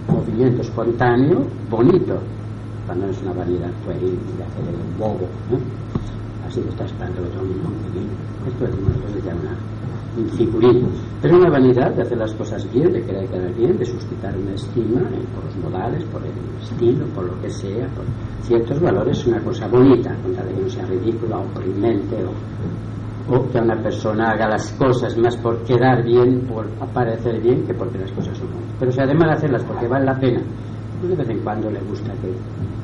[0.07, 2.17] movimiento espontáneo bonito,
[2.85, 5.27] cuando es una vanidad pueril de hacer el bobo.
[6.57, 7.69] Así que está esperando otro mismo.
[8.47, 9.57] Esto es una
[10.17, 10.87] un figurín.
[11.21, 14.55] Pero una vanidad de hacer las cosas bien, de querer quedar bien, de suscitar una
[14.55, 18.05] estima eh, por los modales, por el estilo, por lo que sea, por
[18.41, 23.35] ciertos valores, es una cosa bonita, con tal de que no sea ridícula, oprimente o,
[23.35, 27.75] o que una persona haga las cosas más por quedar bien, por aparecer bien, que
[27.75, 28.71] porque las cosas son buenas.
[28.79, 30.41] Pero si además de hacerlas porque vale la pena,
[31.01, 32.33] de vez en cuando le gusta que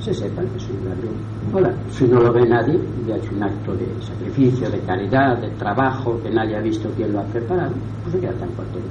[0.03, 1.15] se sepa que es un ladrón.
[1.53, 5.37] Hola, si no lo ve nadie, y ha hecho un acto de sacrificio, de caridad,
[5.39, 7.73] de trabajo, que nadie ha visto quién lo ha preparado,
[8.03, 8.89] pues se queda tan contento.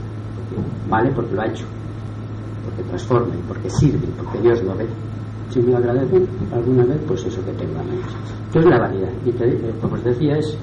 [0.88, 1.66] vale porque lo ha hecho,
[2.64, 4.87] porque transforma porque sirve, porque Dios lo ve.
[5.50, 8.11] Si me agradecen alguna vez, pues eso que tengo a menos.
[8.46, 10.56] Entonces la vanidad, y eh, como os decía, es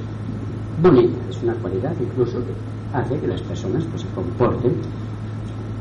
[0.81, 2.53] bonita, es una cualidad incluso que
[2.97, 4.73] hace que las personas pues, se comporten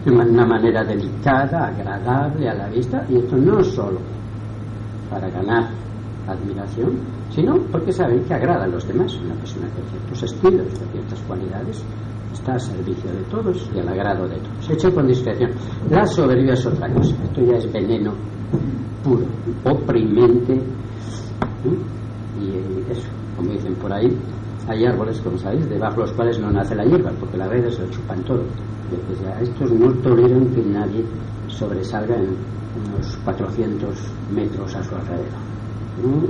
[0.04, 3.98] de una manera delicada, agradable a la vista, y esto no solo
[5.10, 5.70] para ganar
[6.26, 6.98] admiración,
[7.30, 9.14] sino porque saben que agrada a los demás.
[9.24, 11.82] Una persona con ciertos estilos, de ciertas cualidades,
[12.32, 14.70] está al servicio de todos y al agrado de todos.
[14.70, 15.50] Hecho con discreción.
[15.90, 17.14] La soberbia es otra cosa.
[17.24, 18.12] Esto ya es veneno
[19.02, 19.24] puro,
[19.64, 20.54] oprimente.
[22.40, 24.16] Y eso, como dicen por ahí,
[24.68, 27.78] hay árboles, como sabéis, debajo de los cuales no nace la hierba, porque las redes
[27.80, 28.42] lo chupan todo.
[28.90, 31.04] Entonces, ya estos no toleran que nadie
[31.48, 32.36] sobresalga en
[32.86, 33.94] unos 400
[34.34, 36.28] metros a su alrededor.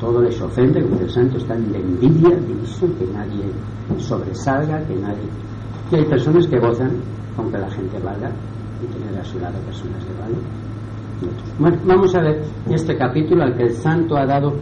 [0.00, 3.44] todo les ofende, como el santo está en la envidia, que nadie
[3.98, 5.28] sobresalga, que nadie...
[5.90, 6.90] Y hay personas que gozan
[7.36, 8.30] con que la gente valga
[8.82, 10.42] y tener a su lado personas de valor.
[11.58, 14.52] Bueno, vamos a ver este capítulo al que el santo ha dado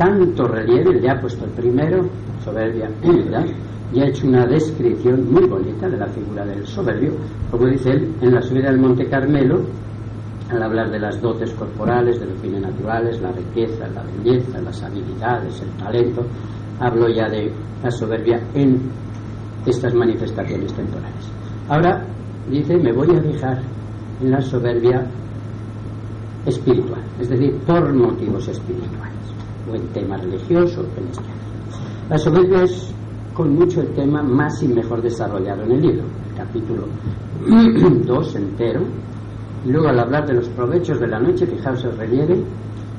[0.00, 2.08] tanto relieve, ya ha puesto el primero,
[2.42, 3.44] soberbia humildad,
[3.92, 7.12] y ha hecho una descripción muy bonita de la figura del soberbio,
[7.50, 9.60] como dice él en la subida del Monte Carmelo,
[10.48, 14.82] al hablar de las dotes corporales, de los bienes naturales, la riqueza, la belleza, las
[14.82, 16.24] habilidades, el talento,
[16.80, 18.80] hablo ya de la soberbia en
[19.66, 21.30] estas manifestaciones temporales.
[21.68, 22.02] Ahora
[22.48, 23.60] dice, me voy a fijar
[24.22, 25.06] en la soberbia
[26.46, 29.29] espiritual, es decir, por motivos espirituales,
[29.68, 31.22] o en tema religioso, en este
[32.08, 32.94] La soberbia es
[33.34, 36.86] con mucho el tema más y mejor desarrollado en el libro, el capítulo
[38.06, 38.82] 2 entero,
[39.64, 42.42] y luego al hablar de los provechos de la noche, fijaos el relieve,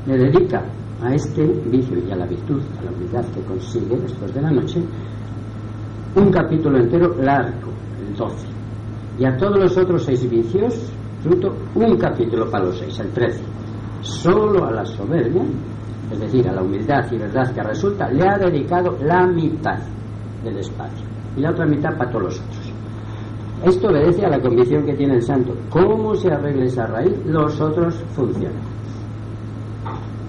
[0.05, 0.63] le dedica
[1.01, 4.51] a este vicio y a la virtud, a la humildad que consigue después de la
[4.51, 4.81] noche,
[6.15, 7.71] un capítulo entero largo,
[8.07, 8.47] el 12.
[9.19, 13.41] Y a todos los otros seis vicios, fruto, un capítulo para los seis, el 13.
[14.01, 15.43] Solo a la soberbia,
[16.11, 19.79] es decir, a la humildad y verdad que resulta, le ha dedicado la mitad
[20.43, 21.05] del espacio
[21.37, 22.73] y la otra mitad para todos los otros.
[23.63, 25.55] Esto obedece a la convicción que tiene el santo.
[25.69, 27.13] ¿Cómo se arregle esa raíz?
[27.25, 28.61] Los otros funcionan.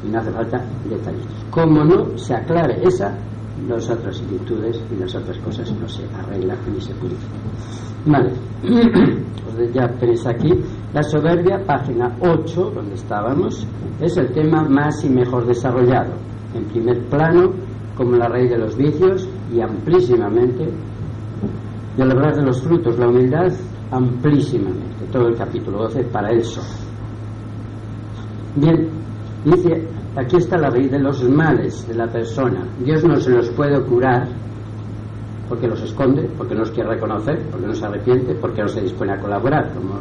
[0.06, 1.44] Y no hace falta detallitos.
[1.50, 3.16] Como no se aclare esa,
[3.68, 7.40] las otras virtudes y las otras cosas no se arreglan ni se purifican.
[8.04, 8.32] Vale,
[9.72, 10.50] ya tenéis aquí
[10.92, 13.66] la soberbia, página 8, donde estábamos,
[14.00, 16.12] es el tema más y mejor desarrollado.
[16.54, 17.52] En primer plano,
[17.96, 20.68] como la raíz de los vicios y amplísimamente
[21.96, 23.52] y al hablar de los frutos, la humildad
[23.90, 26.66] amplísimamente, todo el capítulo 12 para solo.
[28.56, 28.88] Bien,
[29.44, 32.66] dice, aquí está la raíz de los males de la persona.
[32.84, 34.26] Dios no se los puede curar
[35.48, 38.80] porque los esconde, porque no los quiere reconocer, porque no se arrepiente, porque no se
[38.80, 39.94] dispone a colaborar, como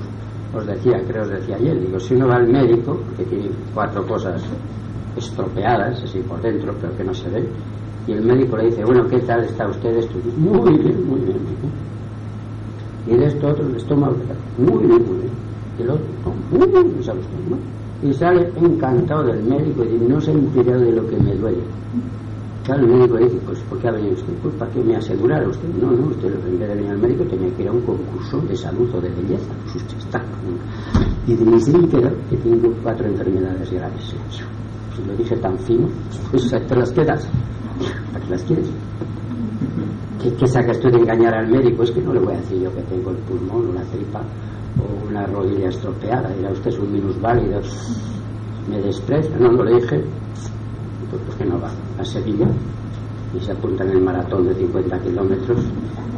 [0.54, 1.80] os decía, creo os decía ayer.
[1.80, 4.41] Digo, si uno va al médico, que tiene cuatro cosas
[5.15, 7.47] estropeadas, así por dentro, pero que no se ven,
[8.08, 10.39] y el médico le dice, bueno, ¿qué tal está usted estudiando?
[10.39, 11.38] Muy bien, muy bien.
[13.08, 14.15] Y de esto otro, el estómago,
[14.58, 15.32] muy bien, muy bien.
[15.77, 16.06] Y el otro,
[16.51, 17.58] muy bien, no sabe usted, ¿no?
[18.10, 21.36] Y sale encantado del médico y dice, no se ha enterado de lo que me
[21.36, 21.62] duele.
[22.63, 24.34] Claro, el médico le dice, pues ¿por qué ha venido usted?
[24.41, 25.67] Pues para que me asegurara usted.
[25.82, 28.39] No, no, usted en vez de venir al médico tenía que ir a un concurso
[28.41, 29.52] de salud o de belleza.
[29.63, 30.24] Pues usted está.
[31.26, 34.15] Y de mis que tengo cuatro enfermedades graves.
[34.95, 35.88] Si lo dije tan fino,
[36.30, 37.28] pues te las quedas.
[38.12, 38.69] ¿Para qué las quieres?
[40.21, 41.82] ¿Qué, sacas tú de engañar al médico?
[41.82, 44.21] Es que no le voy a decir yo que tengo el pulmón, una tripa
[44.78, 46.30] o una rodilla estropeada.
[46.36, 47.60] Dirá usted es un minusválido.
[48.69, 49.36] Me desprecia.
[49.38, 50.04] No, no le dije.
[51.12, 51.69] Pues ¿por qué no va
[52.00, 52.47] a Sevilla?
[53.36, 55.60] Y se apunta en el maratón de 50 kilómetros,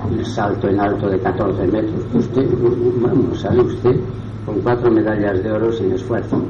[0.10, 2.06] el salto en alto de 14 metros.
[2.14, 2.48] Usted,
[3.02, 4.00] vamos, sale usted
[4.46, 6.42] con cuatro medallas de oro sin esfuerzo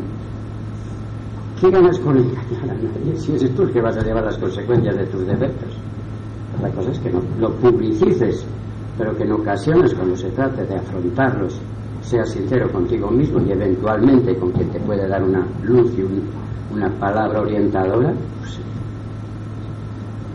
[1.64, 4.38] ¿Qué ganas con engañar a nadie si eres tú el que vas a llevar las
[4.38, 5.70] consecuencias de tus defectos?
[6.62, 8.46] La cosa es que no lo publicices,
[8.98, 11.62] pero que en ocasiones, cuando se trate de afrontarlos,
[12.02, 16.02] seas sincero contigo mismo y eventualmente con quien te puede dar una luz y
[16.74, 18.60] una palabra orientadora, pues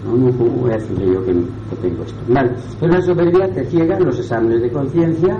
[0.05, 1.33] no, no voy a decirle yo que,
[1.83, 2.20] tengo esto.
[2.29, 5.37] Vale, pues la soberbia te ciega los exámenes de conciencia,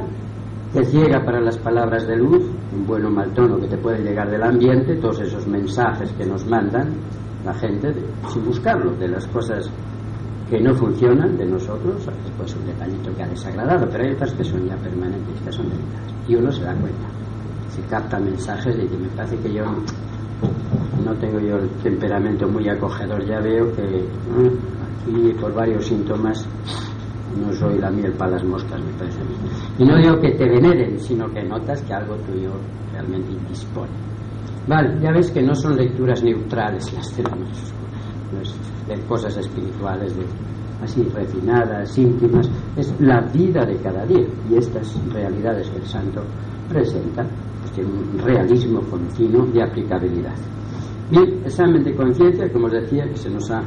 [0.73, 4.03] te ciega para las palabras de luz, un buen o mal tono que te puede
[4.03, 6.95] llegar del ambiente, todos esos mensajes que nos mandan
[7.45, 7.95] la gente
[8.29, 9.71] sin buscarlo, de las cosas
[10.51, 14.45] que no funcionan de nosotros, pues un detallito que ha desagradado, pero hay otras que
[14.45, 16.15] son ya permanentes, que son delicadas.
[16.27, 17.09] Y uno se da cuenta,
[17.71, 19.65] se capta mensajes y me parece que yo
[21.05, 26.47] no tengo yo el temperamento muy acogedor, ya veo que aquí por varios síntomas
[27.37, 29.19] no soy la miel para las moscas, me parece.
[29.79, 32.51] Y no digo que te veneren, sino que notas que algo tuyo
[32.93, 33.93] realmente indispone.
[34.67, 37.49] Vale, ya ves que no son lecturas neutrales las tenemos,
[38.87, 40.25] de cosas espirituales, de,
[40.83, 44.27] así refinadas, íntimas, es la vida de cada día.
[44.51, 46.23] Y estas realidades que el santo
[46.69, 47.25] presenta,
[47.61, 50.35] pues tienen un realismo continuo de aplicabilidad.
[51.11, 53.63] Bien, examen de conciencia, como os decía, que se nos ha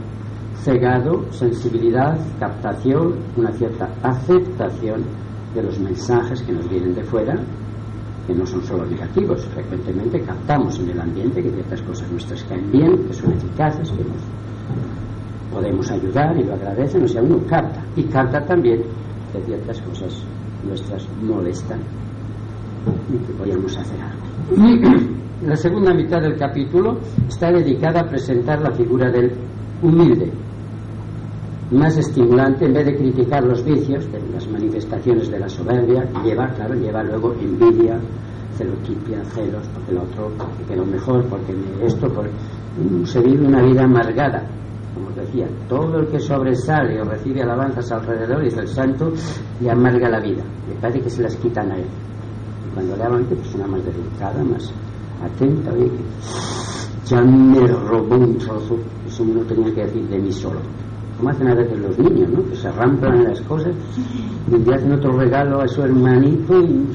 [0.62, 5.04] cegado sensibilidad, captación, una cierta aceptación
[5.56, 7.36] de los mensajes que nos vienen de fuera,
[8.28, 12.72] que no son solo negativos, frecuentemente captamos en el ambiente que ciertas cosas nuestras caen
[12.72, 14.22] bien, que son eficaces, que nos
[15.52, 18.84] podemos ayudar y lo agradecen, o sea, uno capta, y capta también
[19.34, 20.24] que ciertas cosas
[20.64, 21.80] nuestras molestan
[23.12, 25.12] y que podríamos hacer algo.
[25.46, 29.32] La segunda mitad del capítulo está dedicada a presentar la figura del
[29.82, 30.32] humilde,
[31.72, 36.76] más estimulante en vez de criticar los vicios, las manifestaciones de la soberbia, lleva, claro,
[36.76, 38.00] lleva luego envidia,
[38.56, 40.32] celotipia, celos, porque el otro
[40.68, 42.30] quedó mejor, porque esto, por
[43.06, 44.44] se vive una vida amargada,
[44.94, 49.12] como decía, todo el que sobresale o recibe alabanzas alrededor y es el santo
[49.60, 51.86] le amarga la vida, le parece que se las quitan a él.
[52.70, 54.72] Y cuando le hablan, pues una más delicada, más
[55.24, 55.92] atenta, oye,
[57.06, 60.60] ya me robó un trozo, eso no tenía que decir de mí solo.
[61.18, 62.50] Como hacen a veces los niños, ¿no?
[62.50, 63.74] Que se ramplan las cosas
[64.48, 66.88] y le hacen otro regalo a su hermanito y,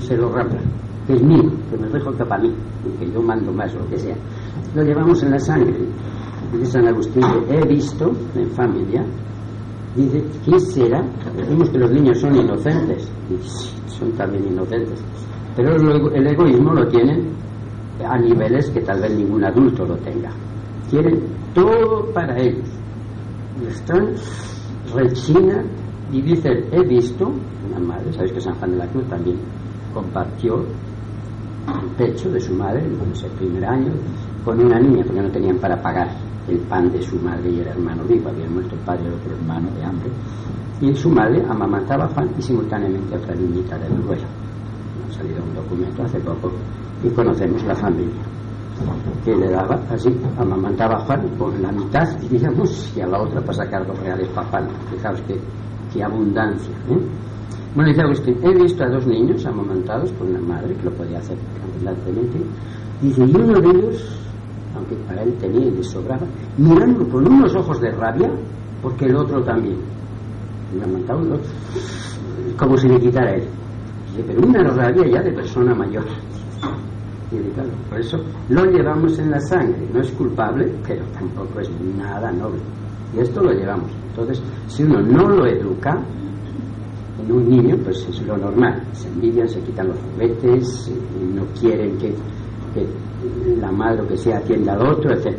[0.00, 0.64] se lo ramplan.
[1.06, 2.52] Que es mío, que me dejo que para mí,
[2.98, 4.16] que yo mando más, lo que sea.
[4.74, 5.74] Lo llevamos en la sangre.
[6.52, 9.04] Dice San Agustín, he visto en familia,
[9.96, 11.02] dice, ¿qué será?
[11.36, 15.00] Decimos que los niños son inocentes, y son también inocentes,
[15.56, 17.32] pero el egoísmo lo tienen
[18.04, 20.30] a niveles que tal vez ningún adulto lo tenga.
[20.90, 21.20] Quieren
[21.54, 22.68] todo para ellos.
[23.62, 24.14] Y están,
[24.94, 25.62] rechina
[26.12, 27.30] y dicen, he visto,
[27.68, 29.36] una madre, sabéis que San Juan de la Cruz también
[29.92, 33.92] compartió el pecho de su madre en ese primer año
[34.44, 36.08] con una niña, porque no tenían para pagar
[36.48, 39.34] el pan de su madre y el hermano vivo, había muerto el padre y otro
[39.34, 40.10] hermano de hambre.
[40.80, 44.24] Y su madre amamantaba a Juan y simultáneamente a otra niñita del duelo.
[44.24, 44.43] Ha
[45.14, 46.52] salido un documento hace poco
[47.02, 48.22] y conocemos la familia
[49.24, 53.40] que le daba así, amamantaba a Juan por la mitad, digamos, y a la otra
[53.40, 54.68] para sacar dos reales para Juan.
[54.90, 55.38] Fijaos que,
[55.92, 56.74] qué abundancia.
[56.90, 56.98] ¿eh?
[57.74, 61.18] Bueno, dice Agustín, he visto a dos niños amamantados por una madre que lo podía
[61.18, 62.38] hacer abundantemente.
[63.00, 64.18] Dice, y uno de ellos,
[64.76, 66.26] aunque para él tenía y le sobraba,
[66.58, 68.30] mirando con unos ojos de rabia,
[68.82, 69.78] porque el otro también.
[70.74, 70.80] El
[72.56, 73.44] como si le quitara él.
[74.22, 76.04] Pero una rabia ya de persona mayor.
[77.90, 79.88] Por eso lo llevamos en la sangre.
[79.92, 82.60] No es culpable, pero tampoco es nada noble.
[83.14, 83.90] Y esto lo llevamos.
[84.10, 86.00] Entonces, si uno no lo educa,
[87.24, 88.82] en un niño, pues es lo normal.
[88.92, 90.92] Se envidian, se quitan los juguetes,
[91.34, 92.14] no quieren que,
[93.58, 95.36] la madre o que sea atienda al otro, etc.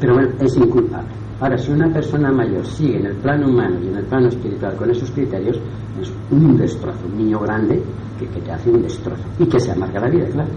[0.00, 1.23] Pero bueno, es inculpable.
[1.44, 4.74] Ahora, si una persona mayor sigue en el plano humano y en el plano espiritual
[4.76, 5.58] con esos criterios,
[6.00, 7.04] es un destrozo.
[7.04, 7.82] Un niño grande
[8.18, 10.48] que, que te hace un destrozo y que se amarga la vida, claro.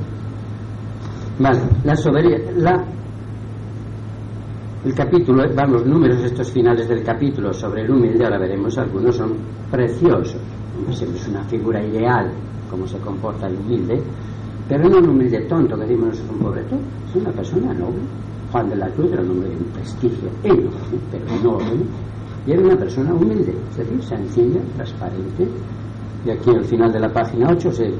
[1.39, 2.85] Vale, la soberanía, la,
[4.85, 9.13] el capítulo, van los números estos finales del capítulo sobre el humilde, ahora veremos, algunos
[9.13, 9.33] son
[9.69, 10.39] preciosos.
[10.91, 12.31] Siempre es una figura ideal,
[12.71, 14.01] cómo se comporta el humilde,
[14.69, 17.99] pero no un humilde tonto que decimos nosotros un pobre tonto, es una persona noble.
[18.51, 21.85] Juan de la Cruz era un hombre de un prestigio enorme, pero noble,
[22.45, 25.47] y era una persona humilde, es decir, sencilla, transparente.
[26.25, 27.91] Y aquí al final de la página 8 se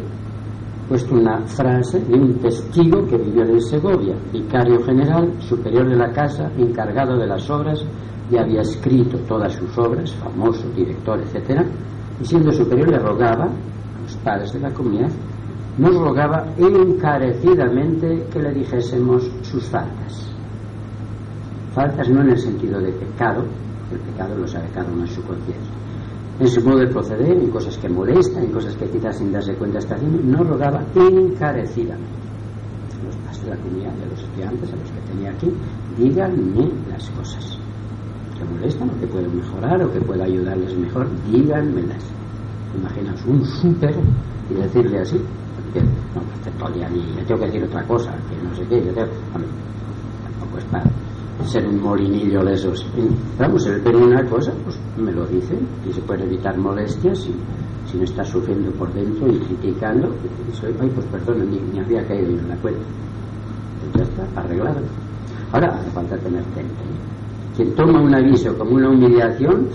[0.88, 6.12] puesto una frase de un testigo que vivió en Segovia, vicario general, superior de la
[6.12, 7.84] casa, encargado de las obras
[8.32, 11.62] y había escrito todas sus obras, famoso, director, etc.
[12.22, 15.10] Y siendo superior le rogaba a los padres de la comunidad,
[15.78, 20.37] nos rogaba encarecidamente que le dijésemos sus faltas.
[21.78, 23.46] Faltas no en el sentido de pecado,
[23.92, 25.72] el pecado lo sabe cada uno en su conciencia
[26.40, 29.54] en su modo de proceder, en cosas que molestan, en cosas que quizás sin darse
[29.54, 32.18] cuenta está haciendo, no rogaba encarecidamente.
[33.06, 35.52] Los padres de la de los estudiantes, a los que tenía aquí,
[35.98, 37.60] díganme las cosas
[38.38, 42.04] que molestan o que pueden mejorar o que pueda ayudarles mejor, díganmelas.
[42.76, 43.96] Imaginas un súper
[44.50, 45.18] y decirle así,
[45.74, 48.84] que no, pues todavía ni, le tengo que decir otra cosa, que no sé qué,
[48.84, 50.84] yo tengo, tampoco es para
[51.48, 52.86] ser un molinillo de esos.
[53.40, 57.34] Vamos, le pedí una cosa, pues me lo dice y se puede evitar molestias si,
[57.90, 60.14] si no está sufriendo por dentro y criticando.
[60.50, 62.82] Y soy, ay, pues perdón, ni, había caído en la cuenta.
[63.86, 64.80] Entonces ya está, arreglado.
[65.52, 66.86] Ahora hace falta tener temple.
[67.56, 69.68] Quien toma un aviso como una humillación,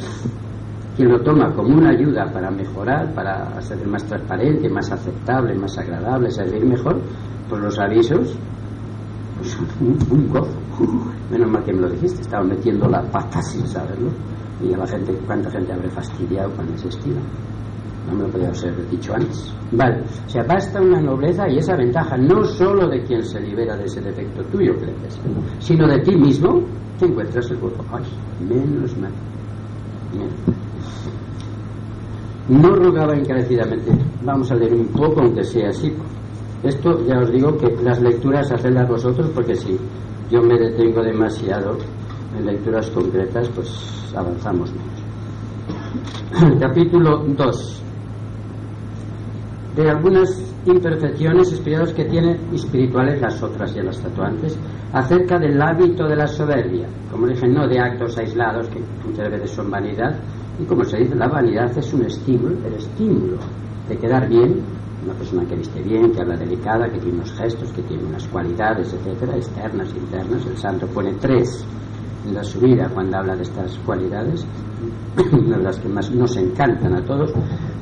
[0.96, 5.76] quien lo toma como una ayuda para mejorar, para ser más transparente, más aceptable, más
[5.78, 7.00] agradable, servir mejor,
[7.48, 8.36] pues los avisos pues
[9.80, 10.62] un, un gozo
[11.30, 14.10] Menos mal que me lo dijiste, estaba metiendo la pata sin saberlo.
[14.62, 17.20] Y a la gente, ¿cuánta gente habré fastidiado con ese estilo?
[18.06, 19.52] No me lo podía haber dicho antes.
[19.72, 20.44] Vale, o sea,
[20.80, 24.74] una nobleza y esa ventaja no solo de quien se libera de ese defecto tuyo,
[24.74, 25.20] crees,
[25.60, 26.62] sino de ti mismo,
[26.98, 27.84] que encuentras el gozo.
[27.92, 28.04] Ay,
[28.46, 29.12] menos mal.
[32.48, 33.92] No rogaba encarecidamente.
[34.24, 35.92] Vamos a leer un poco, aunque sea así.
[36.62, 39.76] Esto ya os digo que las lecturas hacedlas vosotros, porque si
[40.30, 41.76] yo me detengo demasiado
[42.38, 46.58] en lecturas concretas, pues avanzamos menos.
[46.60, 47.82] Capítulo 2.
[49.76, 54.56] De algunas imperfecciones espirituales que tienen espirituales las otras y las tatuantes
[54.92, 59.50] acerca del hábito de la soberbia como dije no de actos aislados que muchas veces
[59.50, 60.14] son vanidad
[60.60, 63.38] y como se dice la vanidad es un estímulo el estímulo
[63.88, 64.60] de quedar bien
[65.04, 68.26] una persona que viste bien, que habla delicada, que tiene unos gestos, que tiene unas
[68.28, 70.46] cualidades, etcétera, externas, internas.
[70.46, 71.64] El santo pone tres
[72.26, 74.46] en la subida cuando habla de estas cualidades.
[75.32, 77.32] Una de las que más nos encantan a todos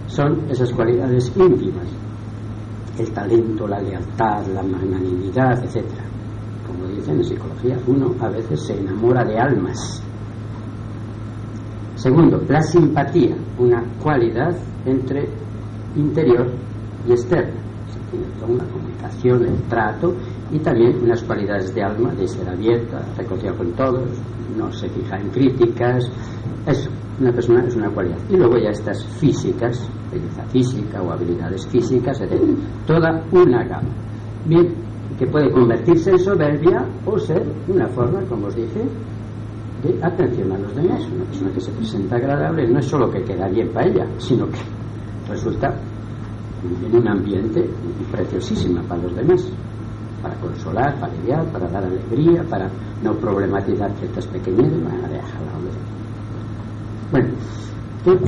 [0.07, 1.87] son esas cualidades íntimas.
[2.99, 6.05] El talento, la lealtad, la magnanimidad, etcétera.
[6.67, 10.03] Como dicen en psicología, uno a veces se enamora de almas.
[11.97, 14.57] Segundo, la simpatía, una cualidad
[14.87, 15.29] entre
[15.97, 16.51] interior
[17.07, 17.61] y externa.
[17.89, 20.15] Se tiene toda una comunicación, el trato
[20.51, 24.09] y también unas cualidades de alma, de ser abierta, recogida con todos,
[24.57, 26.11] no se fija en críticas.
[26.67, 26.91] Eso,
[27.21, 28.19] una persona es una cualidad.
[28.29, 32.41] Y luego ya estas físicas, belleza física o habilidades físicas, etc.
[32.87, 33.91] Toda una gama.
[34.47, 34.75] Bien,
[35.19, 38.81] que puede convertirse en soberbia o ser una forma, como os dije,
[39.83, 41.07] de atención a los demás.
[41.15, 44.47] Una persona que se presenta agradable no es solo que queda bien para ella, sino
[44.47, 44.59] que
[45.29, 45.75] resulta
[46.63, 47.69] en un ambiente
[48.11, 49.49] preciosísima para los demás,
[50.23, 52.69] para consolar, para aliviar, para dar alegría, para
[53.03, 54.79] no problematizar ciertas pequeñezas,
[57.11, 57.29] Bueno,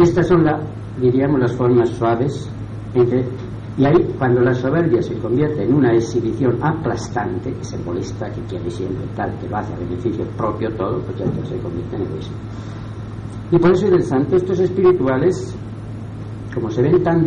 [0.01, 0.61] estas son la,
[1.01, 2.51] diríamos las formas suaves
[3.79, 8.71] y ahí cuando la soberbia se convierte en una exhibición aplastante, que simbolista, que quiere
[8.71, 12.37] siempre tal, que lo hace a beneficio propio todo, pues ya se convierte en egoísmo.
[13.51, 15.57] Y por eso el santo, estos espirituales
[16.55, 17.25] como se ven tan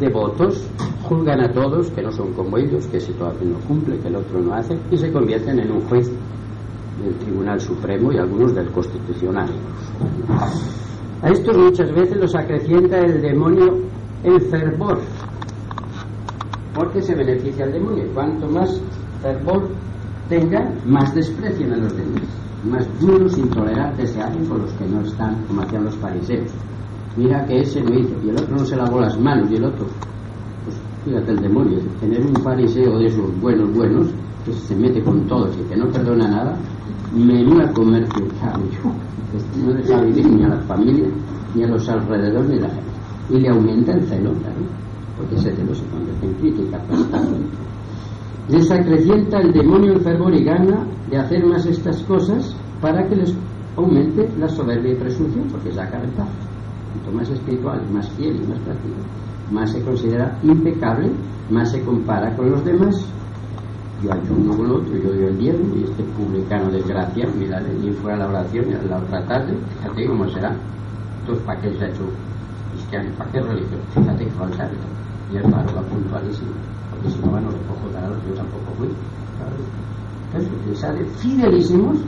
[0.00, 0.66] devotos,
[1.02, 4.16] juzgan a todos que no son como ellos, que si todavía no cumple, que el
[4.16, 6.10] otro no hace, y se convierten en un juez
[7.02, 9.48] del Tribunal Supremo y algunos del Constitucional.
[11.22, 13.78] A estos muchas veces los acrecienta el demonio
[14.24, 15.00] el fervor,
[16.74, 18.04] porque se beneficia el demonio.
[18.14, 18.80] Cuanto más
[19.20, 19.68] fervor
[20.28, 22.22] tenga, más desprecian a los demás,
[22.64, 26.50] más duros, intolerantes se hacen con los que no están, como hacían los fariseos
[27.16, 29.64] mira que ese lo hizo y el otro no se lavó las manos y el
[29.64, 29.86] otro
[30.64, 34.08] pues fíjate el demonio tener un fariseo de esos buenos buenos
[34.44, 36.56] que se mete con todos y que no perdona nada
[37.14, 41.08] menuda comercio que no deja vivir ni a la familia
[41.54, 42.90] ni a los alrededores ni la gente.
[43.30, 44.56] Y le aumenta el celo claro
[45.16, 46.80] porque ese celo se convierte en crítica
[48.48, 53.16] les acrecienta el demonio el fervor y gana de hacer más estas cosas para que
[53.16, 53.34] les
[53.76, 56.30] aumente la soberbia y presunción porque saca ventaja
[56.96, 58.94] cuanto más espiritual, más fiel y más práctico,
[59.50, 61.10] más se considera impecable,
[61.50, 62.94] más se compara con los demás.
[64.02, 68.18] Yo ayuno con otro, yo doy el diezmo y este publicano desgraciado, mira, ni fuera
[68.18, 70.54] la oración y la otra tarde, fíjate cómo será.
[71.20, 72.04] Entonces, ¿para qué se ha hecho
[72.72, 73.10] cristiano?
[73.16, 73.80] ¿Para qué religión?
[73.94, 74.70] Fíjate que falsa
[75.32, 76.50] Y el paro va puntualísimo,
[76.90, 78.88] porque si no, bueno, le cojo dar yo tampoco fui.
[80.34, 81.98] Entonces, sale fidelísimos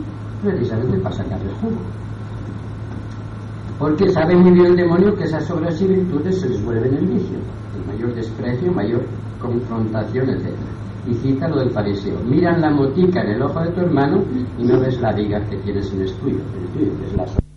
[0.43, 1.79] precisamente para sacar el jugo
[3.79, 7.39] porque sabe muy bien el demonio que esas obras y virtudes se vuelven el vicio,
[7.77, 9.03] el mayor desprecio, mayor
[9.41, 10.49] confrontación, etc.
[11.07, 14.23] Y cita lo del fariseo, miran la motica en el ojo de tu hermano
[14.59, 17.48] y no ves la viga que tienes en el tuyo, el tuyo que es la